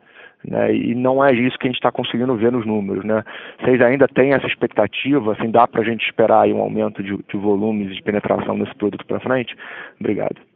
[0.45, 3.03] Né, e não é isso que a gente está conseguindo ver nos números.
[3.03, 3.23] Né?
[3.59, 5.33] Vocês ainda têm essa expectativa?
[5.33, 8.75] Assim, dá para a gente esperar um aumento de, de volumes e de penetração desse
[8.75, 9.55] produto para frente?
[9.99, 10.52] Obrigado.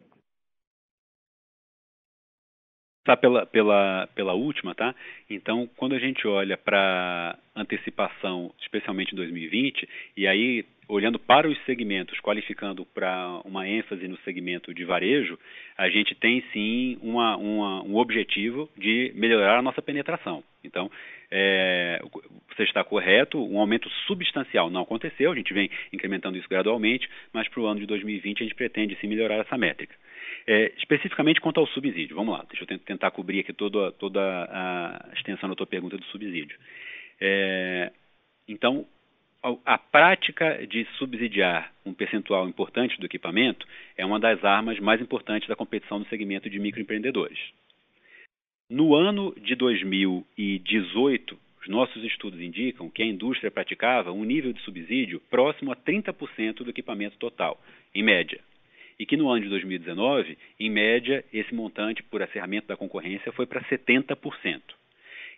[3.07, 4.93] Tá pela, pela, pela última, tá?
[5.29, 9.87] Então, quando a gente olha para antecipação, especialmente em 2020,
[10.17, 15.39] e aí olhando para os segmentos, qualificando para uma ênfase no segmento de varejo,
[15.77, 20.43] a gente tem sim uma, uma, um objetivo de melhorar a nossa penetração.
[20.61, 20.91] Então,
[21.31, 22.01] é,
[22.53, 27.47] você está correto, um aumento substancial não aconteceu, a gente vem incrementando isso gradualmente, mas
[27.47, 29.95] para o ano de 2020 a gente pretende sim melhorar essa métrica.
[30.45, 35.09] É, especificamente quanto ao subsídio, vamos lá, deixa eu tentar cobrir aqui toda, toda a
[35.13, 36.57] extensão da tua pergunta do subsídio.
[37.19, 37.91] É,
[38.47, 38.86] então,
[39.65, 45.47] a prática de subsidiar um percentual importante do equipamento é uma das armas mais importantes
[45.47, 47.39] da competição no segmento de microempreendedores.
[48.69, 54.61] No ano de 2018, os nossos estudos indicam que a indústria praticava um nível de
[54.61, 57.61] subsídio próximo a 30% do equipamento total,
[57.93, 58.41] em média.
[58.99, 63.45] E que no ano de 2019, em média, esse montante por acerramento da concorrência foi
[63.45, 64.61] para 70%.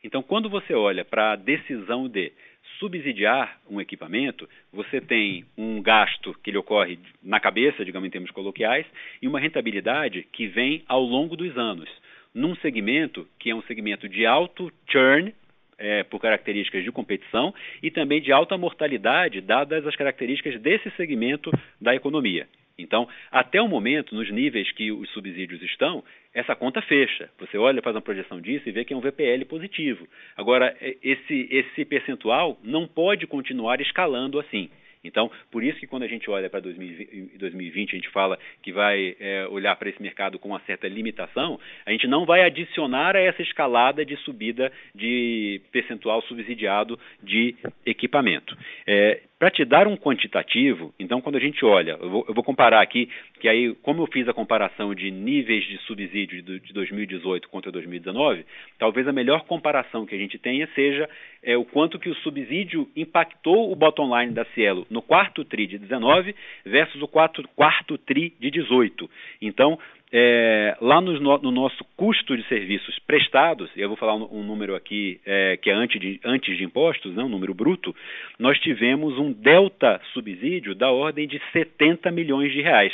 [0.04, 2.32] Então, quando você olha para a decisão de
[2.80, 8.32] subsidiar um equipamento, você tem um gasto que lhe ocorre na cabeça, digamos em termos
[8.32, 8.86] coloquiais,
[9.22, 11.90] e uma rentabilidade que vem ao longo dos anos,
[12.34, 15.34] num segmento que é um segmento de alto churn,
[15.78, 17.54] é, por características de competição,
[17.84, 22.48] e também de alta mortalidade, dadas as características desse segmento da economia.
[22.82, 26.04] Então, até o momento, nos níveis que os subsídios estão,
[26.34, 27.30] essa conta fecha.
[27.40, 30.08] Você olha, faz uma projeção disso e vê que é um VPL positivo.
[30.38, 34.70] Agora, é, esse, esse percentual não pode continuar escalando assim.
[35.04, 39.16] Então, por isso que quando a gente olha para 2020, a gente fala que vai
[39.20, 43.22] é, olhar para esse mercado com uma certa limitação, a gente não vai adicionar a
[43.22, 47.56] essa escalada de subida de percentual subsidiado de
[47.86, 48.58] equipamento.
[48.86, 52.44] É, para te dar um quantitativo, então quando a gente olha, eu vou, eu vou,
[52.44, 53.10] comparar aqui,
[53.40, 57.72] que aí, como eu fiz a comparação de níveis de subsídio de, de 2018 contra
[57.72, 58.46] 2019,
[58.78, 61.10] talvez a melhor comparação que a gente tenha seja
[61.42, 65.68] é, o quanto que o subsídio impactou o bottom line da Cielo no quarto TRI
[65.68, 66.36] de 19
[66.66, 69.10] versus o quarto, quarto TRI de 18.
[69.42, 69.80] Então,
[70.12, 74.44] é, lá no, no, nosso custo de serviços prestados, e eu vou falar um, um
[74.44, 77.96] número aqui é, que é antes de, antes de impostos, né, um número bruto,
[78.40, 82.94] nós tivemos um delta subsídio da ordem de 70 milhões de reais.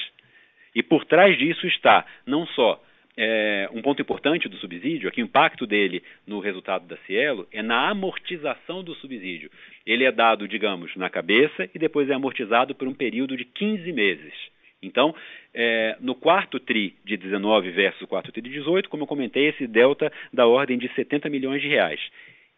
[0.75, 2.81] E por trás disso está não só
[3.17, 7.61] é, um ponto importante do subsídio, aqui o impacto dele no resultado da Cielo é
[7.61, 9.49] na amortização do subsídio.
[9.85, 13.91] Ele é dado, digamos, na cabeça e depois é amortizado por um período de 15
[13.93, 14.33] meses.
[14.81, 15.15] Então,
[15.53, 19.47] é, no quarto TRI de 19 versus o quarto TRI de 18, como eu comentei,
[19.47, 21.99] esse delta da ordem de 70 milhões de reais.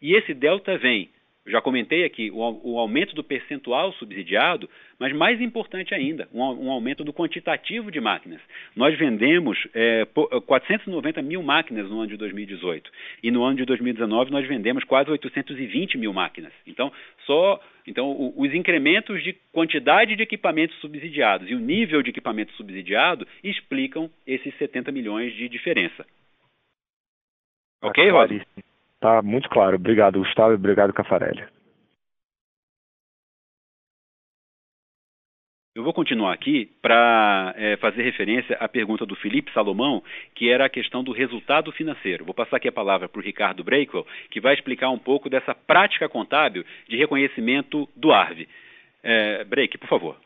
[0.00, 1.08] E esse delta vem
[1.48, 4.68] já comentei aqui o, o, aumento do percentual subsidiado,
[4.98, 8.40] mas mais importante ainda, um, um aumento do quantitativo de máquinas.
[8.76, 10.06] Nós vendemos é,
[10.46, 12.90] 490 mil máquinas no ano de 2018
[13.22, 16.52] e no ano de 2019 nós vendemos quase 820 mil máquinas.
[16.66, 16.92] Então,
[17.24, 23.26] só então os incrementos de quantidade de equipamentos subsidiados e o nível de equipamento subsidiado
[23.42, 26.04] explicam esses 70 milhões de diferença.
[27.80, 28.42] Ok, Rod?
[29.00, 29.76] Tá muito claro.
[29.76, 31.44] Obrigado, Gustavo, e obrigado, Cafarelli.
[35.78, 40.02] Eu vou continuar aqui para é, fazer referência à pergunta do Felipe Salomão,
[40.34, 42.24] que era a questão do resultado financeiro.
[42.24, 45.54] Vou passar aqui a palavra para o Ricardo Breakwell, que vai explicar um pouco dessa
[45.54, 48.48] prática contábil de reconhecimento do ARV.
[49.04, 50.16] É, Break, por favor.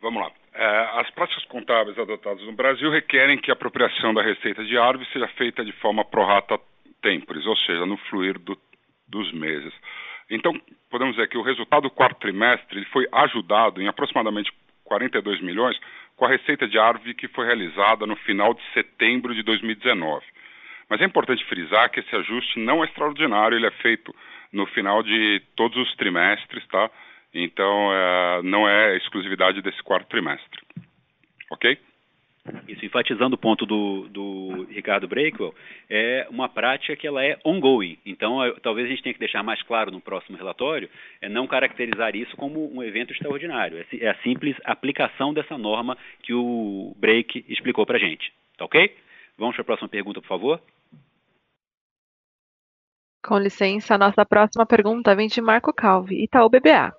[0.00, 0.30] Vamos lá.
[0.54, 5.04] É, as práticas contábeis adotadas no Brasil requerem que a apropriação da receita de ARV
[5.12, 6.56] seja feita de forma prorata
[7.02, 8.58] temporis, ou seja, no fluir do,
[9.08, 9.72] dos meses.
[10.30, 10.58] Então,
[10.90, 14.52] podemos dizer que o resultado do quarto trimestre foi ajudado em aproximadamente
[14.84, 15.78] 42 milhões
[16.16, 20.24] com a receita de árvore que foi realizada no final de setembro de 2019.
[20.88, 24.14] Mas é importante frisar que esse ajuste não é extraordinário, ele é feito
[24.52, 26.90] no final de todos os trimestres, tá?
[27.32, 30.60] Então, é, não é exclusividade desse quarto trimestre.
[31.50, 31.78] Ok?
[32.68, 35.54] Isso, enfatizando o ponto do, do Ricardo Breakwell,
[35.88, 37.98] é uma prática que ela é ongoing.
[38.04, 40.88] Então, talvez a gente tenha que deixar mais claro no próximo relatório,
[41.20, 43.78] é não caracterizar isso como um evento extraordinário.
[43.78, 48.32] É, é a simples aplicação dessa norma que o Break explicou para a gente.
[48.56, 48.94] Tá ok?
[49.38, 50.60] Vamos para a próxima pergunta, por favor.
[53.22, 56.92] Com licença, a nossa próxima pergunta vem de Marco Calvi, Itaú BBA.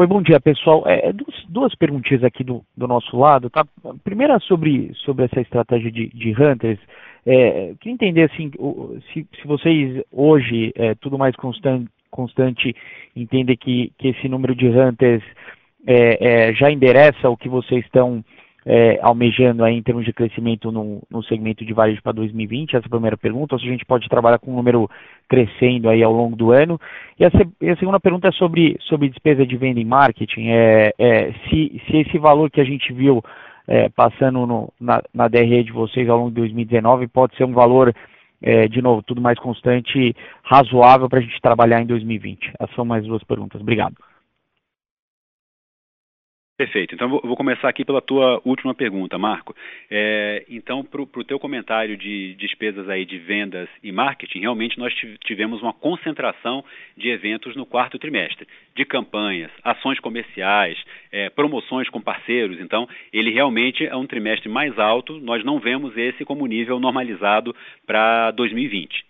[0.00, 0.82] Oi, bom dia, pessoal.
[0.86, 3.50] É, duas, duas perguntinhas aqui do, do nosso lado.
[3.50, 3.66] Tá?
[4.02, 6.78] Primeira sobre, sobre essa estratégia de, de Hunters.
[7.26, 8.50] É, queria entender assim,
[9.12, 12.74] se, se vocês hoje, é, tudo mais constante, constante
[13.14, 15.22] entendem que, que esse número de Hunters
[15.86, 18.24] é, é, já endereça o que vocês estão
[18.64, 22.76] é, almejando aí em termos de crescimento no, no segmento de varejo para 2020?
[22.76, 23.54] Essa é a primeira pergunta.
[23.54, 24.88] Ou se a gente pode trabalhar com um número
[25.28, 26.78] crescendo aí ao longo do ano.
[27.18, 30.48] E a, a segunda pergunta é sobre, sobre despesa de venda e marketing.
[30.48, 33.22] É, é se, se esse valor que a gente viu
[33.66, 37.52] é, passando no, na, na DRE de vocês ao longo de 2019 pode ser um
[37.52, 37.94] valor,
[38.42, 42.52] é, de novo, tudo mais constante, razoável para a gente trabalhar em 2020?
[42.58, 43.60] Essas são mais duas perguntas.
[43.60, 43.94] Obrigado.
[46.60, 46.94] Perfeito.
[46.94, 49.56] Então, vou começar aqui pela tua última pergunta, Marco.
[49.90, 54.92] É, então, para o teu comentário de despesas aí de vendas e marketing, realmente nós
[55.24, 56.62] tivemos uma concentração
[56.98, 58.46] de eventos no quarto trimestre,
[58.76, 60.76] de campanhas, ações comerciais,
[61.10, 62.60] é, promoções com parceiros.
[62.60, 65.18] Então, ele realmente é um trimestre mais alto.
[65.18, 67.56] Nós não vemos esse como nível normalizado
[67.86, 69.09] para 2020.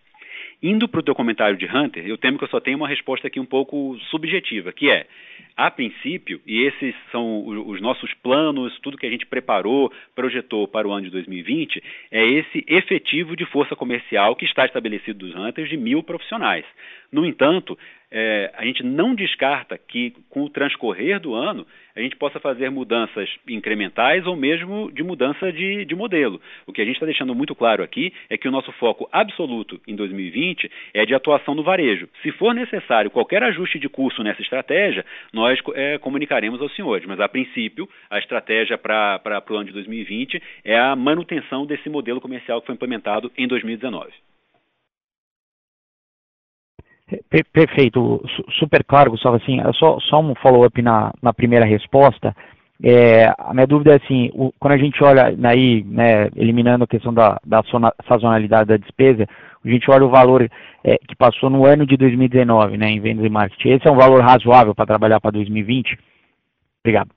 [0.62, 3.26] Indo para o teu comentário de Hunter, eu temo que eu só tenho uma resposta
[3.26, 5.06] aqui um pouco subjetiva, que é,
[5.56, 10.86] a princípio, e esses são os nossos planos, tudo que a gente preparou, projetou para
[10.86, 15.70] o ano de 2020, é esse efetivo de força comercial que está estabelecido dos Hunters
[15.70, 16.66] de mil profissionais.
[17.10, 17.78] No entanto,
[18.10, 22.70] é, a gente não descarta que, com o transcorrer do ano, a gente possa fazer
[22.70, 26.40] mudanças incrementais ou mesmo de mudança de, de modelo.
[26.66, 29.80] O que a gente está deixando muito claro aqui é que o nosso foco absoluto
[29.86, 32.08] em 2020 é de atuação no varejo.
[32.22, 37.06] Se for necessário qualquer ajuste de curso nessa estratégia, nós é, comunicaremos aos senhores.
[37.06, 42.20] Mas, a princípio, a estratégia para o ano de 2020 é a manutenção desse modelo
[42.20, 44.10] comercial que foi implementado em 2019.
[47.52, 48.22] Perfeito,
[48.58, 49.36] super claro, Gustavo.
[49.36, 52.34] Assim, só, só um follow-up na, na primeira resposta.
[52.82, 56.86] É, a minha dúvida é assim, o, quando a gente olha aí, né, eliminando a
[56.86, 57.62] questão da, da
[58.08, 59.26] sazonalidade da despesa,
[59.62, 60.50] a gente olha o valor
[60.82, 63.68] é, que passou no ano de 2019, né, em vendas e marketing.
[63.70, 65.98] Esse é um valor razoável para trabalhar para 2020?
[66.82, 67.10] Obrigado.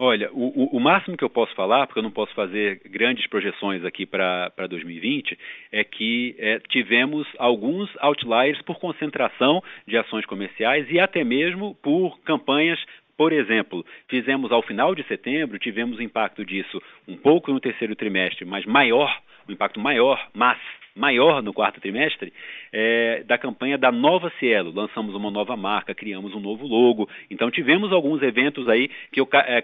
[0.00, 3.84] Olha, o, o, máximo que eu posso falar, porque eu não posso fazer grandes projeções
[3.84, 5.36] aqui para 2020,
[5.72, 12.16] é que é, tivemos alguns outliers por concentração de ações comerciais e até mesmo por
[12.20, 12.78] campanhas.
[13.16, 18.44] Por exemplo, fizemos ao final de setembro, tivemos impacto disso um pouco no terceiro trimestre,
[18.44, 19.12] mas maior,
[19.48, 20.58] um impacto maior, mas
[20.98, 22.32] maior no quarto trimestre
[22.72, 24.72] é, da campanha da Nova Cielo.
[24.74, 27.08] Lançamos uma nova marca, criamos um novo logo.
[27.30, 29.62] Então tivemos alguns eventos aí que eu é,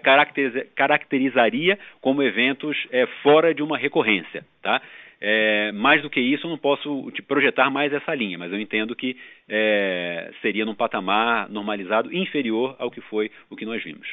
[0.75, 4.81] caracterizaria como eventos é, fora de uma recorrência, tá?
[5.19, 8.59] É, mais do que isso, eu não posso te projetar mais essa linha, mas eu
[8.59, 9.15] entendo que
[9.47, 14.07] é, seria num patamar normalizado inferior ao que foi o que nós vimos.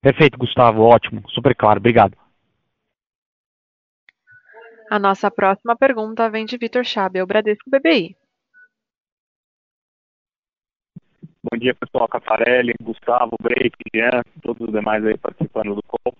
[0.00, 2.16] Perfeito, Gustavo, ótimo, super claro, obrigado.
[4.92, 8.14] A nossa próxima pergunta vem de Vitor Chabel, Bradesco BBI.
[11.42, 12.06] Bom dia, pessoal.
[12.06, 16.14] Cafarelli, Gustavo, Break, Jean, todos os demais aí participando do call.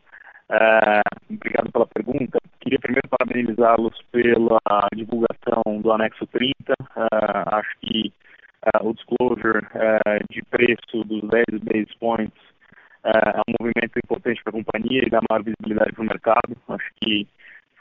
[0.50, 2.38] É, obrigado pela pergunta.
[2.60, 4.58] Queria primeiro parabenizá-los pela
[4.96, 6.54] divulgação do anexo 30.
[6.96, 8.10] É, acho que
[8.64, 9.66] é, o disclosure
[10.30, 12.42] de preço dos 10 base points
[13.04, 16.56] é um movimento importante para a companhia e dá maior visibilidade para o mercado.
[16.68, 17.28] Acho que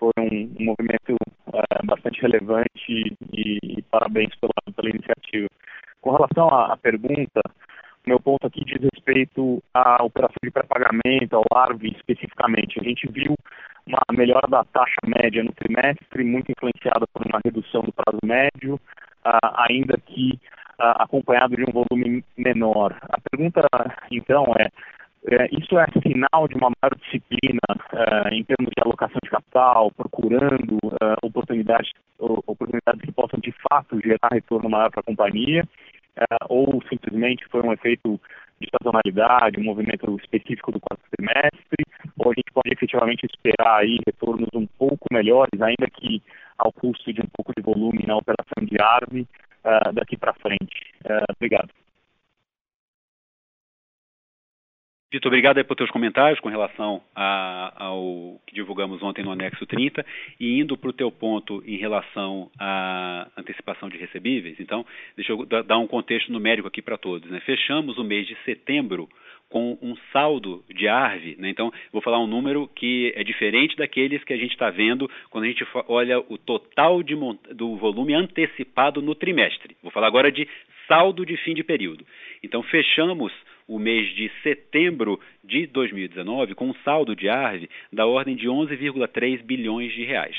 [0.02, 1.16] foi um, um movimento
[1.48, 5.48] uh, bastante relevante e, e parabéns pela, pela, iniciativa.
[6.02, 7.42] Com relação à, à pergunta,
[8.08, 12.80] meu ponto aqui diz respeito à operação de pré-pagamento, ao ARV especificamente.
[12.80, 13.36] A gente viu
[13.86, 18.76] uma melhora da taxa média no trimestre, muito influenciada por uma redução do prazo médio,
[19.24, 20.40] uh, ainda que
[20.80, 22.98] uh, acompanhado de um volume menor.
[23.04, 23.68] A pergunta,
[24.10, 24.68] então, é,
[25.52, 27.60] isso é sinal de uma maior disciplina
[27.94, 34.00] é, em termos de alocação de capital, procurando é, oportunidades, oportunidades que possam de fato
[34.02, 35.64] gerar retorno maior para a companhia,
[36.50, 38.20] ou simplesmente foi um efeito
[38.60, 41.86] de sazonalidade, um movimento específico do quarto trimestre,
[42.18, 46.22] ou a gente pode efetivamente esperar aí retornos um pouco melhores, ainda que
[46.58, 50.94] ao custo de um pouco de volume na operação de uh, daqui para frente.
[51.36, 51.70] Obrigado.
[55.12, 59.66] Vitor, obrigado aí por teus comentários com relação a, ao que divulgamos ontem no anexo
[59.66, 60.06] 30
[60.40, 64.58] e indo para o teu ponto em relação à antecipação de recebíveis.
[64.58, 64.86] Então,
[65.18, 67.30] deixa eu dar um contexto numérico aqui para todos.
[67.30, 67.42] Né?
[67.42, 69.10] Fechamos o mês de setembro
[69.50, 71.50] com um saldo de ARV, né?
[71.50, 75.44] então vou falar um número que é diferente daqueles que a gente está vendo quando
[75.44, 77.18] a gente olha o total de,
[77.54, 79.76] do volume antecipado no trimestre.
[79.84, 80.48] Vou falar agora de
[80.88, 82.06] saldo de fim de período.
[82.42, 83.34] Então fechamos
[83.72, 89.42] o mês de setembro de 2019 com um saldo de ARV da ordem de 11,3
[89.44, 90.36] bilhões de reais.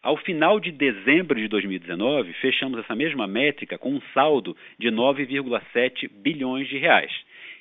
[0.00, 6.08] Ao final de dezembro de 2019, fechamos essa mesma métrica com um saldo de 9,7
[6.08, 7.12] bilhões de reais.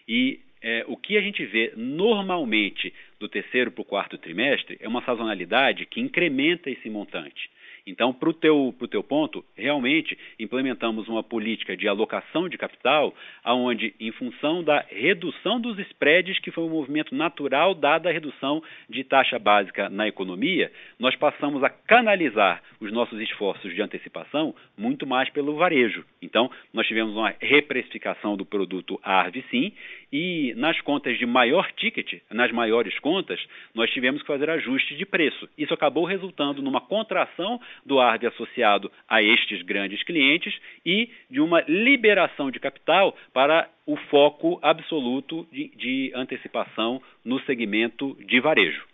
[0.08, 4.88] E é, o que a gente vê normalmente do terceiro para o quarto trimestre é
[4.88, 7.50] uma sazonalidade que incrementa esse montante.
[7.92, 13.14] Então, para o teu, teu ponto, realmente implementamos uma política de alocação de capital,
[13.44, 18.64] aonde, em função da redução dos spreads, que foi um movimento natural dada a redução
[18.90, 25.06] de taxa básica na economia, nós passamos a canalizar os nossos esforços de antecipação muito
[25.06, 26.06] mais pelo varejo.
[26.22, 29.74] Então, nós tivemos uma reprecificação do produto ARV, sim,
[30.12, 33.40] e nas contas de maior ticket, nas maiores contas,
[33.74, 35.48] nós tivemos que fazer ajustes de preço.
[35.58, 40.54] Isso acabou resultando numa contração do ARD associado a estes grandes clientes
[40.86, 48.16] e de uma liberação de capital para o foco absoluto de, de antecipação no segmento
[48.26, 48.86] de varejo.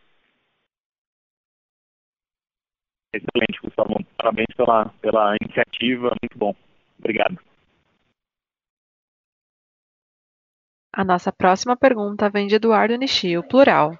[3.13, 3.95] Excelente, Gustavo.
[4.17, 6.53] Parabéns pela, pela iniciativa, muito bom.
[6.99, 7.39] Obrigado.
[10.97, 13.95] A nossa próxima pergunta vem de Eduardo Nishio, plural.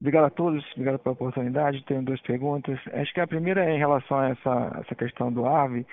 [0.00, 1.84] Obrigado a todos, obrigado pela oportunidade.
[1.84, 2.78] Tenho duas perguntas.
[2.92, 5.84] Acho que a primeira é em relação a essa, essa questão do AVE.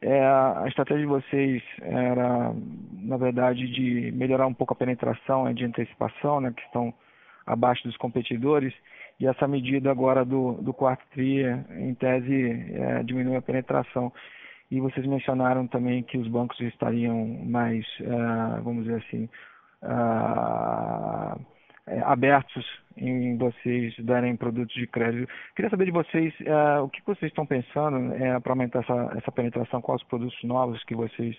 [0.00, 2.54] É, a estratégia de vocês era,
[2.92, 6.94] na verdade, de melhorar um pouco a penetração né, de antecipação, né, que estão
[7.44, 8.72] abaixo dos competidores,
[9.18, 11.42] e essa medida agora do, do quarto TRI,
[11.76, 14.12] em tese, é, diminui a penetração.
[14.70, 19.28] E vocês mencionaram também que os bancos estariam mais, uh, vamos dizer assim,
[19.82, 21.46] uh,
[22.04, 22.66] abertos
[22.96, 25.30] em vocês darem produtos de crédito.
[25.56, 28.12] Queria saber de vocês uh, o que vocês estão pensando
[28.42, 31.34] para aumentar essa, essa penetração, quais os produtos novos que vocês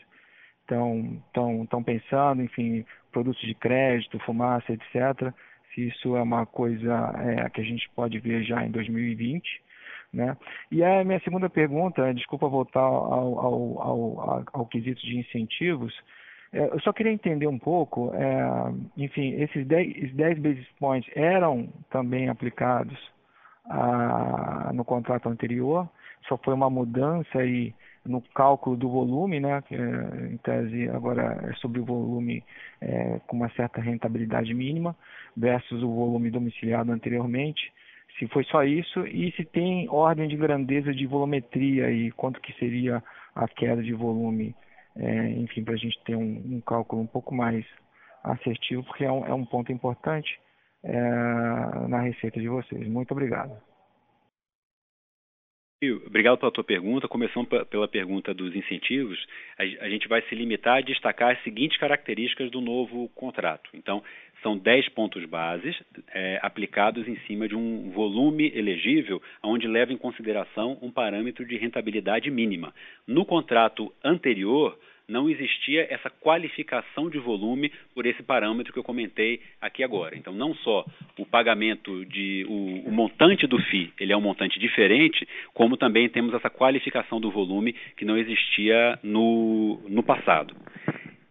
[0.62, 5.34] estão pensando, enfim, produtos de crédito, fumaça, etc.
[5.74, 9.69] Se isso é uma coisa é, que a gente pode ver já em 2020.
[10.12, 10.36] Né?
[10.72, 15.94] E a minha segunda pergunta, desculpa voltar ao, ao, ao, ao quesito de incentivos,
[16.52, 21.70] é, eu só queria entender um pouco, é, enfim, esses 10, 10 basis points eram
[21.92, 22.98] também aplicados
[23.66, 25.88] a, no contrato anterior,
[26.28, 29.80] só foi uma mudança aí no cálculo do volume, né, que, é,
[30.32, 32.44] em tese agora é sobre o volume
[32.82, 34.96] é, com uma certa rentabilidade mínima,
[35.38, 37.72] versus o volume domiciliado anteriormente
[38.20, 42.52] se foi só isso e se tem ordem de grandeza de volumetria e quanto que
[42.60, 43.02] seria
[43.34, 44.54] a queda de volume,
[44.98, 47.66] é, enfim, para a gente ter um, um, cálculo um pouco mais
[48.24, 50.38] assertivo, porque é um, é um ponto importante
[50.84, 51.00] é,
[51.88, 52.86] na receita de vocês.
[52.88, 53.58] Muito obrigado.
[56.06, 57.08] Obrigado pela tua pergunta.
[57.08, 59.18] Começando pela pergunta dos incentivos,
[59.58, 63.70] a gente vai se limitar a destacar as seguintes características do novo contrato.
[63.74, 64.04] Então,
[64.42, 65.76] são 10 pontos bases
[66.14, 71.58] é, aplicados em cima de um volume elegível, onde leva em consideração um parâmetro de
[71.58, 72.74] rentabilidade mínima.
[73.08, 74.78] No contrato anterior,
[75.10, 80.16] não existia essa qualificação de volume por esse parâmetro que eu comentei aqui agora.
[80.16, 80.86] Então, não só
[81.18, 86.08] o pagamento de o, o, montante do FII, ele é um montante diferente, como também
[86.08, 90.56] temos essa qualificação do volume que não existia no, no passado.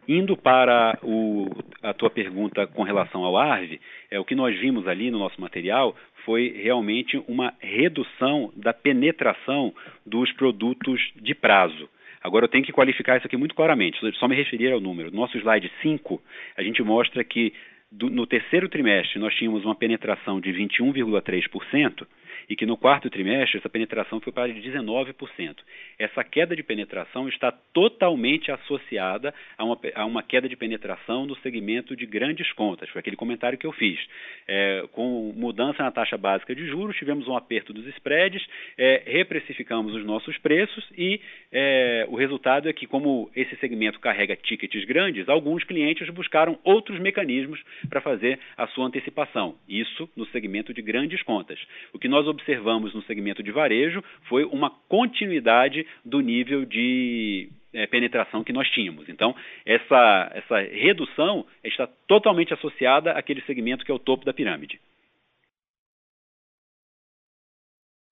[0.09, 1.51] Indo para o,
[1.83, 3.79] a tua pergunta com relação ao ARV,
[4.11, 5.95] é, o que nós vimos ali no nosso material
[6.25, 9.75] foi realmente uma redução da penetração
[10.07, 11.91] dos produtos de prazo.
[12.23, 15.11] Agora eu tenho que qualificar isso aqui muito claramente, só me referir ao número.
[15.11, 16.21] No nosso slide 5,
[16.57, 17.53] a gente mostra que
[17.93, 22.07] do, no terceiro trimestre nós tínhamos uma penetração de 21,3%
[22.49, 25.57] e que no quarto trimestre essa penetração foi para 19%.
[25.99, 31.37] Essa queda de penetração está totalmente associada a uma, a uma queda de penetração no
[31.37, 32.89] segmento de grandes contas.
[32.91, 33.99] Foi aquele comentário que eu fiz.
[34.47, 38.45] É, com mudança na taxa básica de juros, tivemos um aperto dos spreads,
[38.77, 41.21] é, reprecificamos os nossos preços e
[41.53, 46.99] é, o resultado é que, como esse segmento carrega tickets grandes, alguns clientes buscaram outros
[46.99, 49.57] mecanismos para fazer a sua antecipação.
[49.69, 51.59] Isso no segmento de grandes contas.
[51.93, 57.87] O que nós observamos no segmento de varejo foi uma continuidade do nível de é,
[57.87, 59.09] penetração que nós tínhamos.
[59.09, 59.35] Então,
[59.67, 64.81] essa, essa redução está totalmente associada àquele segmento que é o topo da pirâmide.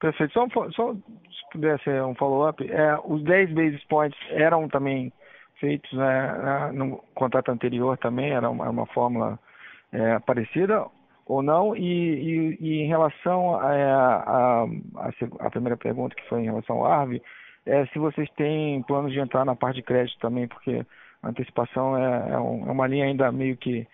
[0.01, 0.33] Perfeito.
[0.35, 5.11] Só, só se pudesse um follow-up, é, os 10 basis points eram também
[5.59, 9.39] feitos né, no contrato anterior também, era uma, uma fórmula
[9.91, 10.85] é, parecida
[11.27, 11.77] ou não?
[11.77, 14.67] E, e, e em relação a,
[15.41, 17.21] a, primeira pergunta, que foi em relação ao ARV,
[17.67, 20.87] é se vocês têm planos de entrar na parte de crédito também, porque
[21.23, 23.87] a antecipação é, é, um, é uma linha ainda meio que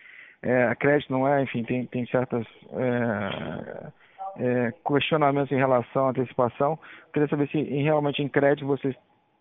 [0.43, 3.93] é, crédito não é, enfim, tem, tem certas é,
[4.37, 6.79] é, questionamentos em relação à antecipação.
[7.13, 8.95] Queria saber se realmente em crédito vocês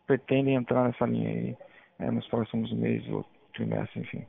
[0.08, 1.58] pretendem entrar nessa linha aí
[2.00, 4.26] é, nos próximos meses ou trimestres, enfim,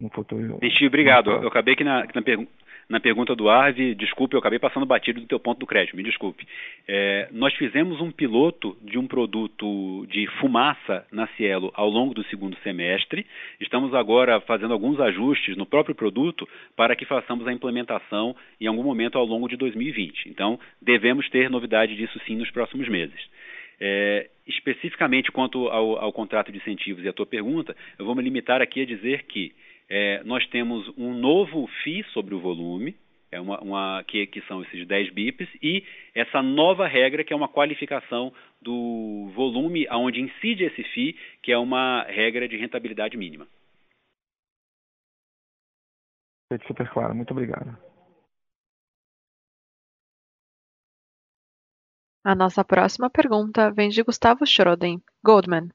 [0.00, 0.56] no futuro.
[0.56, 1.30] Entendi, obrigado.
[1.30, 2.50] Eu acabei que na, na, pergunta
[2.88, 6.04] na pergunta do Arve, desculpe, eu acabei passando batido do teu ponto do crédito, me
[6.04, 6.46] desculpe.
[6.86, 12.24] É, nós fizemos um piloto de um produto de fumaça na Cielo ao longo do
[12.26, 13.26] segundo semestre.
[13.60, 18.84] Estamos agora fazendo alguns ajustes no próprio produto para que façamos a implementação em algum
[18.84, 20.28] momento ao longo de 2020.
[20.28, 23.20] Então, devemos ter novidade disso sim nos próximos meses.
[23.80, 28.22] É, especificamente quanto ao, ao, contrato de incentivos e a tua pergunta, eu vou me
[28.22, 29.52] limitar aqui a dizer que
[29.88, 32.96] é, nós temos um novo FII sobre o volume,
[33.30, 35.84] é uma, uma que, que, são esses 10 bips, e
[36.14, 41.58] essa nova regra, que é uma qualificação do volume aonde incide esse FII, que é
[41.58, 43.46] uma regra de rentabilidade mínima.
[46.66, 47.76] Super claro, muito obrigado.
[52.24, 55.70] A nossa próxima pergunta vem de Gustavo Schroden, Goldman.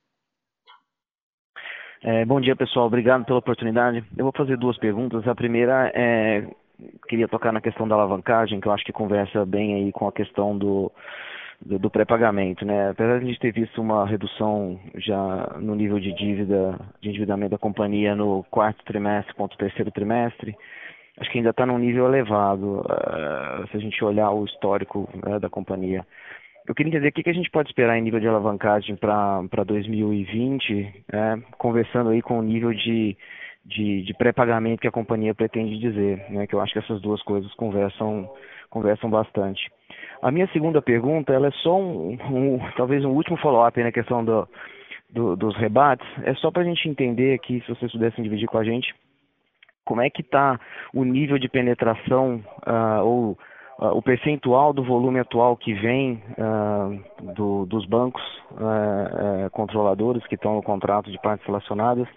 [2.03, 2.87] É, bom dia, pessoal.
[2.87, 4.03] Obrigado pela oportunidade.
[4.17, 5.27] Eu vou fazer duas perguntas.
[5.27, 6.47] A primeira é
[7.07, 10.11] queria tocar na questão da alavancagem, que eu acho que conversa bem aí com a
[10.11, 10.91] questão do,
[11.63, 12.89] do, do pré-pagamento, né?
[12.89, 17.51] Apesar de a gente ter visto uma redução já no nível de dívida, de endividamento
[17.51, 20.55] da companhia no quarto trimestre quanto terceiro trimestre,
[21.19, 25.37] acho que ainda está num nível elevado, uh, se a gente olhar o histórico né,
[25.39, 26.03] da companhia.
[26.71, 31.03] Eu queria entender o que, a gente pode esperar em nível de alavancagem para 2020,
[31.11, 33.17] né, conversando aí com o nível de,
[33.65, 37.21] de, de pré-pagamento que a companhia pretende dizer, né, que eu acho que essas duas
[37.23, 38.31] coisas conversam,
[38.69, 39.69] conversam bastante.
[40.21, 44.23] A minha segunda pergunta, ela é só um, um talvez um último follow-up na questão
[44.23, 44.47] do,
[45.09, 48.57] do, dos rebates, é só para a gente entender aqui, se vocês pudessem dividir com
[48.57, 48.95] a gente,
[49.83, 50.57] como é que está
[50.93, 53.37] o nível de penetração uh, ou
[53.81, 58.21] uh, o percentual do volume atual que vem uh, do, dos bancos
[58.51, 62.07] uh, controladores que estão no contrato de partes relacionadas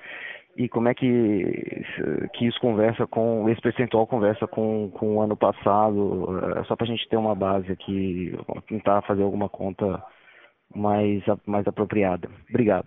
[0.56, 1.84] e como é que,
[2.34, 6.28] que isso conversa com, esse percentual conversa com, com o ano passado,
[6.68, 8.32] só para a gente ter uma base aqui,
[8.68, 10.00] tentar fazer alguma conta
[10.72, 12.28] mais, mais apropriada.
[12.48, 12.86] Obrigado.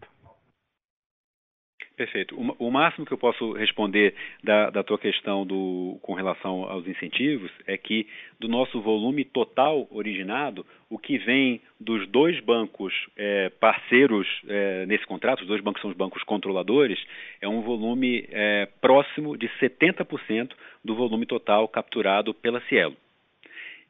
[1.98, 2.36] Perfeito.
[2.60, 7.52] O, máximo que eu posso responder da, da tua questão do, com relação aos incentivos
[7.66, 8.06] é que
[8.40, 15.08] do nosso volume total originado, o que vem dos dois bancos é, parceiros é, nesse
[15.08, 17.04] contrato, os dois bancos são os bancos controladores,
[17.42, 20.52] é um volume é, próximo de 70%
[20.86, 22.96] do volume total capturado pela Cielo.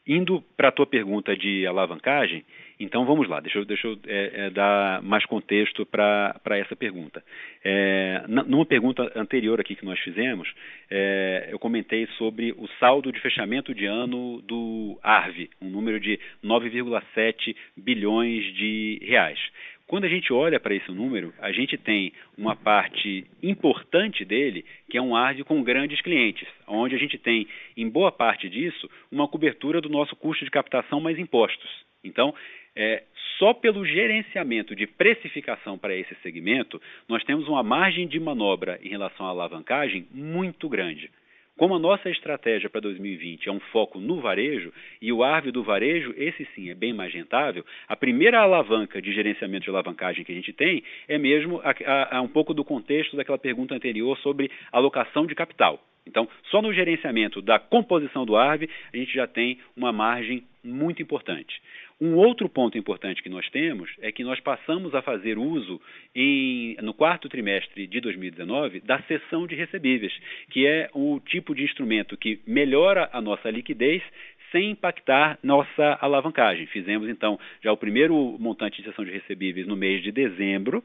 [0.07, 2.45] Indo para a tua pergunta de alavancagem,
[2.79, 7.23] então vamos lá, deixa eu, deixa eu é, é, dar mais contexto para essa pergunta.
[7.63, 10.47] É, numa pergunta anterior aqui que nós fizemos,
[10.89, 16.19] é, eu comentei sobre o saldo de fechamento de ano do ARV, um número de
[16.43, 19.39] 9,7 bilhões de reais.
[19.87, 24.97] Quando a gente olha para esse número, a gente tem uma parte importante dele, que
[24.97, 29.29] é um ARV com grandes clientes, onde a gente tem, em boa parte disso, uma
[29.29, 31.87] cobertura do nosso custo de captação mais impostos.
[32.03, 32.35] Então,
[32.77, 33.03] é,
[33.39, 38.89] só pelo gerenciamento de precificação para esse segmento, nós temos uma margem de manobra em
[38.89, 41.09] relação à alavancagem muito grande.
[41.57, 44.71] Como a nossa estratégia para 2020 é um foco no varejo,
[45.01, 49.11] e o ARV do varejo, esse sim é bem mais rentável, a primeira alavanca de
[49.11, 52.63] gerenciamento de alavancagem que a gente tem é mesmo a, a, a um pouco do
[52.63, 55.83] contexto daquela pergunta anterior sobre alocação de capital.
[56.05, 61.01] Então, só no gerenciamento da composição do ARV, a gente já tem uma margem muito
[61.01, 61.59] importante.
[61.99, 65.81] Um outro ponto importante que nós temos é que nós passamos a fazer uso
[66.13, 70.13] em, no quarto trimestre de 2019 da cessão de recebíveis,
[70.51, 74.03] que é o tipo de instrumento que melhora a nossa liquidez
[74.51, 76.67] sem impactar nossa alavancagem.
[76.67, 80.83] Fizemos então já o primeiro montante de cessão de recebíveis no mês de dezembro.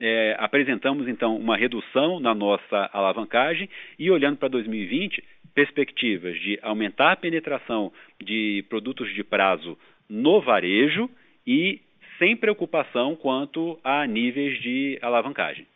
[0.00, 5.22] É, apresentamos então uma redução na nossa alavancagem e olhando para 2020,
[5.54, 9.76] perspectivas de aumentar a penetração de produtos de prazo
[10.12, 11.08] no varejo
[11.46, 11.80] e
[12.18, 15.66] sem preocupação quanto a níveis de alavancagem.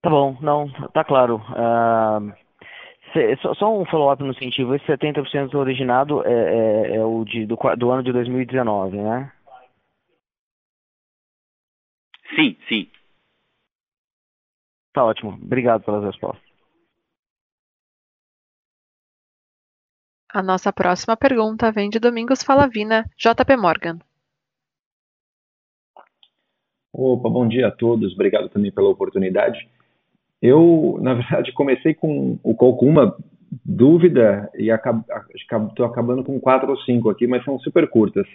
[0.00, 1.36] Tá bom, não, tá claro.
[1.36, 2.32] Uh,
[3.12, 7.46] cê, só, só, um follow-up no sentido, esse 70% originado é, é, é o de,
[7.46, 9.32] do, do, ano de 2019, né?
[12.36, 12.88] Sim, sim.
[14.92, 16.43] Tá ótimo, obrigado pelas respostas.
[20.34, 24.00] A nossa próxima pergunta vem de Domingos Falavina, JP Morgan.
[26.92, 28.12] Opa, bom dia a todos.
[28.14, 29.68] Obrigado também pela oportunidade.
[30.42, 33.16] Eu, na verdade, comecei com com uma
[33.64, 38.26] dúvida e estou acabando com quatro ou cinco aqui, mas são super curtas.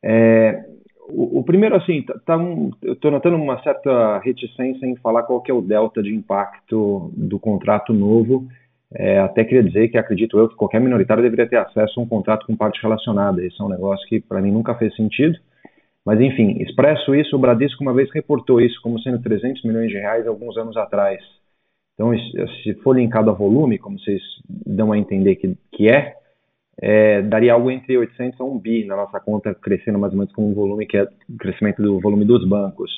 [0.00, 0.64] É,
[1.08, 5.24] o, o, primeiro, assim, tá, tá um, eu estou notando uma certa reticência em falar
[5.24, 8.46] qual que é o delta de impacto do contrato novo
[8.94, 12.06] é, até queria dizer que acredito eu que qualquer minoritário deveria ter acesso a um
[12.06, 13.44] contrato com parte relacionada.
[13.44, 15.36] Esse é um negócio que para mim nunca fez sentido.
[16.04, 19.98] Mas enfim, expresso isso, o Bradesco uma vez reportou isso como sendo 300 milhões de
[19.98, 21.20] reais alguns anos atrás.
[21.94, 22.12] Então,
[22.62, 26.14] se for linkado a volume, como vocês dão a entender que, que é,
[26.80, 30.32] é, daria algo entre 800 a 1 bi na nossa conta, crescendo mais ou menos
[30.32, 32.90] com o volume que é o crescimento do volume dos bancos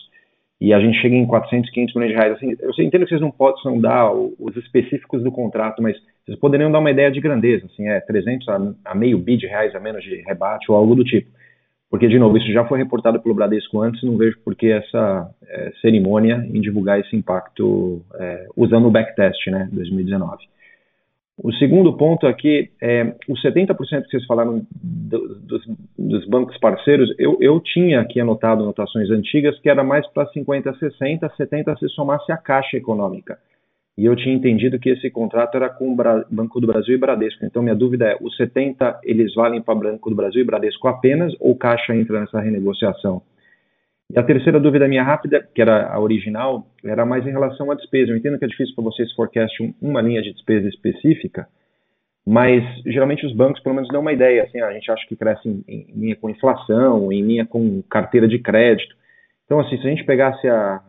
[0.61, 2.37] e a gente chega em 400, 500 milhões de reais.
[2.37, 6.71] Assim, eu entendo que vocês não possam dar os específicos do contrato, mas vocês poderiam
[6.71, 9.81] dar uma ideia de grandeza, assim, é 300 a, a meio bi de reais a
[9.81, 11.31] menos de rebate ou algo do tipo.
[11.91, 15.31] Porque, de novo, isso já foi reportado pelo Bradesco antes, não vejo por que essa
[15.49, 20.37] é, cerimônia em divulgar esse impacto é, usando o backtest, né, 2019.
[21.41, 25.63] O segundo ponto aqui é os 70% que vocês falaram do, dos,
[25.97, 30.75] dos, bancos parceiros, eu, eu, tinha aqui anotado anotações antigas que era mais para 50,
[30.75, 33.39] 60, 70 se somasse a Caixa Econômica.
[33.97, 36.99] E eu tinha entendido que esse contrato era com o Bra Banco do Brasil e
[36.99, 37.45] Bradesco.
[37.45, 41.33] Então minha dúvida é, os 70 eles valem para Banco do Brasil e Bradesco apenas
[41.39, 43.23] ou Caixa entra nessa renegociação?
[44.11, 47.75] E a terceira dúvida minha rápida, que era a original, era mais em relação à
[47.75, 48.11] despesa.
[48.11, 51.47] Eu entendo que é difícil para vocês forecast uma linha de despesa específica,
[52.27, 55.47] mas geralmente os bancos pelo menos dão uma ideia, assim, a gente acha que cresce
[55.49, 58.95] em, em linha com inflação, em linha com carteira de crédito.
[59.45, 60.81] Então, assim, se a gente pegasse a,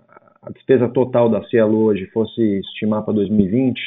[0.42, 3.80] a despesa total da Cielo hoje fosse estimar para 2020,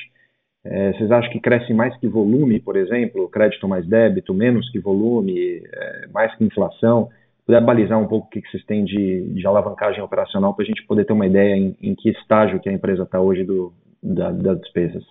[0.64, 4.78] é, vocês acham que cresce mais que volume, por exemplo, crédito mais débito, menos que
[4.78, 7.08] volume, é, mais que inflação?
[7.52, 10.82] Puder balizar um pouco o que, vocês têm de, de alavancagem operacional para a gente
[10.86, 14.30] poder ter uma ideia em, em que estágio que a empresa está hoje do, da,
[14.30, 15.04] das despesas.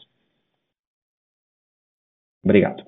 [2.43, 2.83] Obrigado.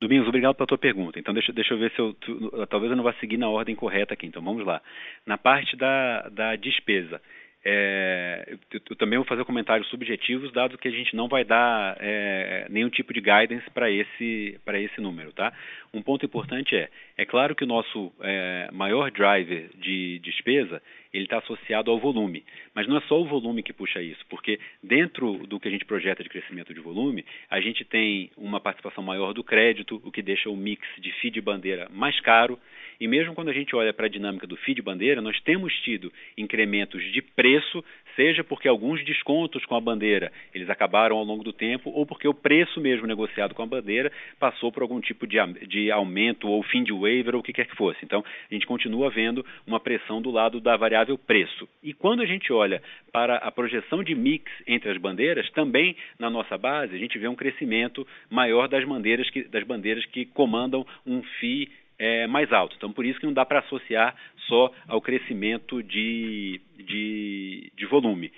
[0.00, 1.18] Domingos, obrigado pela tua pergunta.
[1.18, 2.12] Então, deixa, deixa eu ver se eu.
[2.14, 4.26] Tu, talvez eu não vá seguir na ordem correta aqui.
[4.26, 4.82] Então, vamos lá.
[5.24, 7.22] Na parte da, da despesa,
[7.64, 11.96] é, eu, eu, também vou fazer comentários subjetivos, dado que a gente não vai dar
[11.98, 15.32] é, nenhum tipo de guidance para esse, esse número.
[15.32, 15.52] Tá?
[15.92, 20.82] Um ponto importante é, é claro que o nosso é, maior driver de despesa
[21.14, 22.44] ele está associado ao volume.
[22.74, 25.84] Mas não é só o volume que puxa isso, porque dentro do que a gente
[25.84, 30.20] projeta de crescimento de volume, a gente tem uma participação maior do crédito, o que
[30.20, 32.58] deixa o mix de FII de bandeira mais caro.
[33.00, 35.72] E mesmo quando a gente olha para a dinâmica do FII de bandeira, nós temos
[35.82, 37.84] tido incrementos de preço
[38.16, 42.28] seja porque alguns descontos com a bandeira eles acabaram ao longo do tempo, ou porque
[42.28, 45.36] o preço mesmo negociado com a bandeira passou por algum tipo de,
[45.66, 47.98] de aumento ou fim de waiver ou o que quer que fosse.
[48.04, 51.68] Então, a gente continua vendo uma pressão do lado da variável preço.
[51.82, 56.30] E quando a gente olha para a projeção de mix entre as bandeiras, também na
[56.30, 60.86] nossa base a gente vê um crescimento maior das bandeiras que, das bandeiras que comandam
[61.06, 62.74] um FII é, mais alto.
[62.76, 64.14] Então, por isso que não dá para associar
[64.46, 68.32] só ao crescimento de, de, de volume.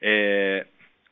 [0.00, 0.66] É,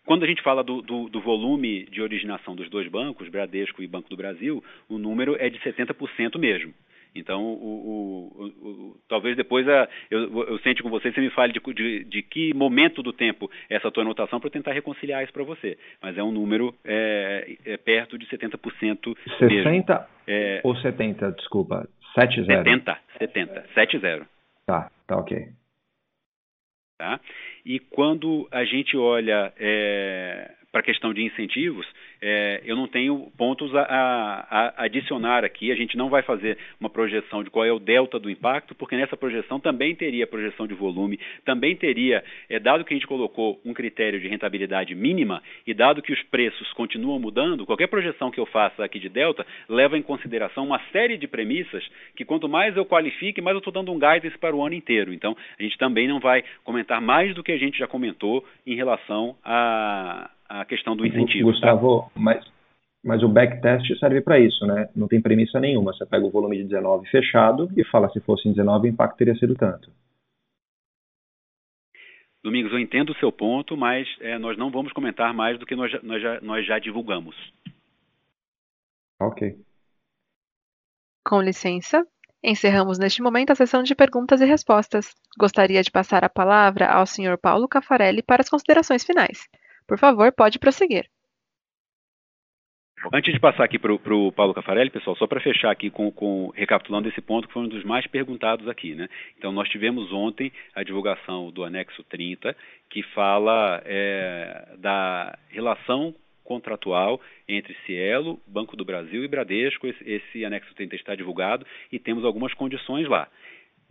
[0.05, 3.87] quando a gente fala do, do, do, volume de originação dos dois bancos, Bradesco e
[3.87, 6.75] Banco do Brasil, o número é de 70% mesmo.
[7.15, 11.53] Então, o, o, o, talvez depois a, eu, eu sente com você, você me fale
[11.53, 15.45] de, de, de que momento do tempo essa tua anotação para tentar reconciliar isso para
[15.45, 15.77] você.
[16.03, 20.07] Mas é um número é, é perto de 70% 60 mesmo.
[20.27, 21.89] É, ou 70, desculpa.
[22.15, 22.45] 70.
[22.45, 24.27] 70, 70, 70.
[24.67, 25.49] Tá, tá ok.
[26.99, 27.21] Tá?
[27.65, 29.53] E quando a gente olha
[30.71, 31.87] para a questão de incentivos,
[32.23, 35.73] é, eu não tenho pontos a, a, a, adicionar aqui.
[35.73, 38.97] A gente não vai fazer uma projeção de qual é o delta do impacto, porque
[38.97, 43.61] nessa projeção também teria projeção de volume, também teria, é, dado que a gente colocou
[43.65, 48.39] um critério de rentabilidade mínima e dado que os preços continuam mudando, qualquer projeção que
[48.39, 52.77] eu faça aqui de delta leva em consideração uma série de premissas que quanto mais
[52.77, 55.13] eu qualifique, mais eu estou dando um guidance para o ano inteiro.
[55.13, 58.75] Então, a gente também não vai comentar mais do que a gente já comentou em
[58.75, 61.47] relação a a questão do incentivo.
[61.47, 61.53] Tá?
[61.53, 62.11] Gustavo, tá?
[62.17, 62.53] mas,
[63.05, 64.89] mas o backtest serve para isso, né?
[64.97, 65.93] Não tem premissa nenhuma.
[65.93, 69.17] Você pega o volume de 19 fechado e fala se fosse em 19 o impacto
[69.17, 69.91] teria sido tanto.
[72.43, 75.77] Domingos, eu entendo o seu ponto, mas é, nós não vamos comentar mais do que
[75.77, 77.37] nós, nós, já, nós já divulgamos.
[79.21, 79.57] Ok.
[81.23, 82.05] Com licença,
[82.43, 85.15] encerramos neste momento a sessão de perguntas e respostas.
[85.39, 87.37] Gostaria de passar a palavra ao Sr.
[87.41, 89.47] Paulo Cafarelli para as considerações finais.
[89.91, 91.05] Por favor, pode prosseguir.
[93.13, 96.53] Antes de passar aqui para o Paulo Cafarelli, pessoal, só para fechar aqui com, com,
[96.55, 99.09] recapitulando esse ponto que foi um dos mais perguntados aqui, né?
[99.37, 102.57] Então nós tivemos ontem a divulgação do anexo 30,
[102.89, 106.15] que fala é, da relação
[106.45, 109.89] contratual entre Cielo, Banco do Brasil e Bradesco.
[109.89, 113.29] Esse, esse anexo 30 está divulgado e temos algumas condições lá.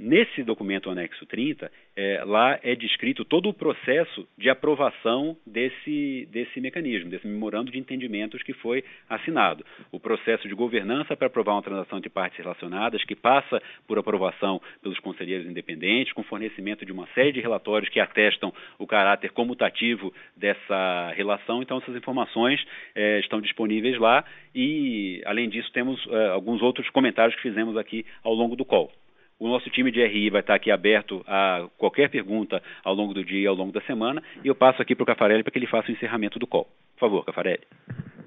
[0.01, 6.61] Nesse documento anexo 30, é, lá é descrito todo o processo de aprovação desse, desse
[6.61, 9.65] mecanismo, desse memorando de entendimentos que foi assinado.
[9.91, 14.61] O processo de governança para aprovar uma transação de partes relacionadas, que passa por aprovação
[14.81, 20.13] pelos conselheiros independentes, com fornecimento de uma série de relatórios que atestam o caráter comutativo
[20.33, 21.61] dessa relação.
[21.61, 24.23] Então, essas informações é, estão disponíveis lá
[24.55, 28.89] e, além disso, temos é, alguns outros comentários que fizemos aqui ao longo do call.
[29.39, 33.23] O nosso time de RI vai estar aqui aberto a qualquer pergunta ao longo do
[33.23, 34.21] dia ao longo da semana.
[34.43, 36.65] E eu passo aqui para o Cafarelli para que ele faça o encerramento do call.
[36.95, 37.63] Por favor, Cafarelli.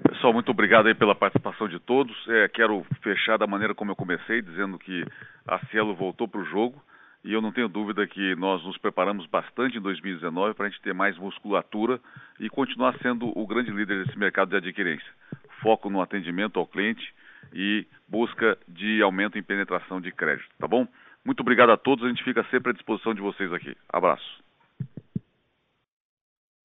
[0.09, 2.17] Pessoal, muito obrigado aí pela participação de todos.
[2.27, 5.05] É, quero fechar da maneira como eu comecei, dizendo que
[5.47, 6.81] a Cielo voltou para o jogo.
[7.23, 10.81] E eu não tenho dúvida que nós nos preparamos bastante em 2019 para a gente
[10.81, 11.99] ter mais musculatura
[12.39, 15.13] e continuar sendo o grande líder desse mercado de adquirência.
[15.61, 17.13] Foco no atendimento ao cliente
[17.53, 20.87] e busca de aumento em penetração de crédito, tá bom?
[21.25, 23.75] Muito obrigado a todos, a gente fica sempre à disposição de vocês aqui.
[23.87, 24.43] Abraço.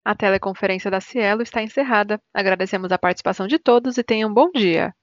[0.05, 2.21] A teleconferência da Cielo está encerrada.
[2.33, 4.95] Agradecemos a participação de todos e tenham um bom dia.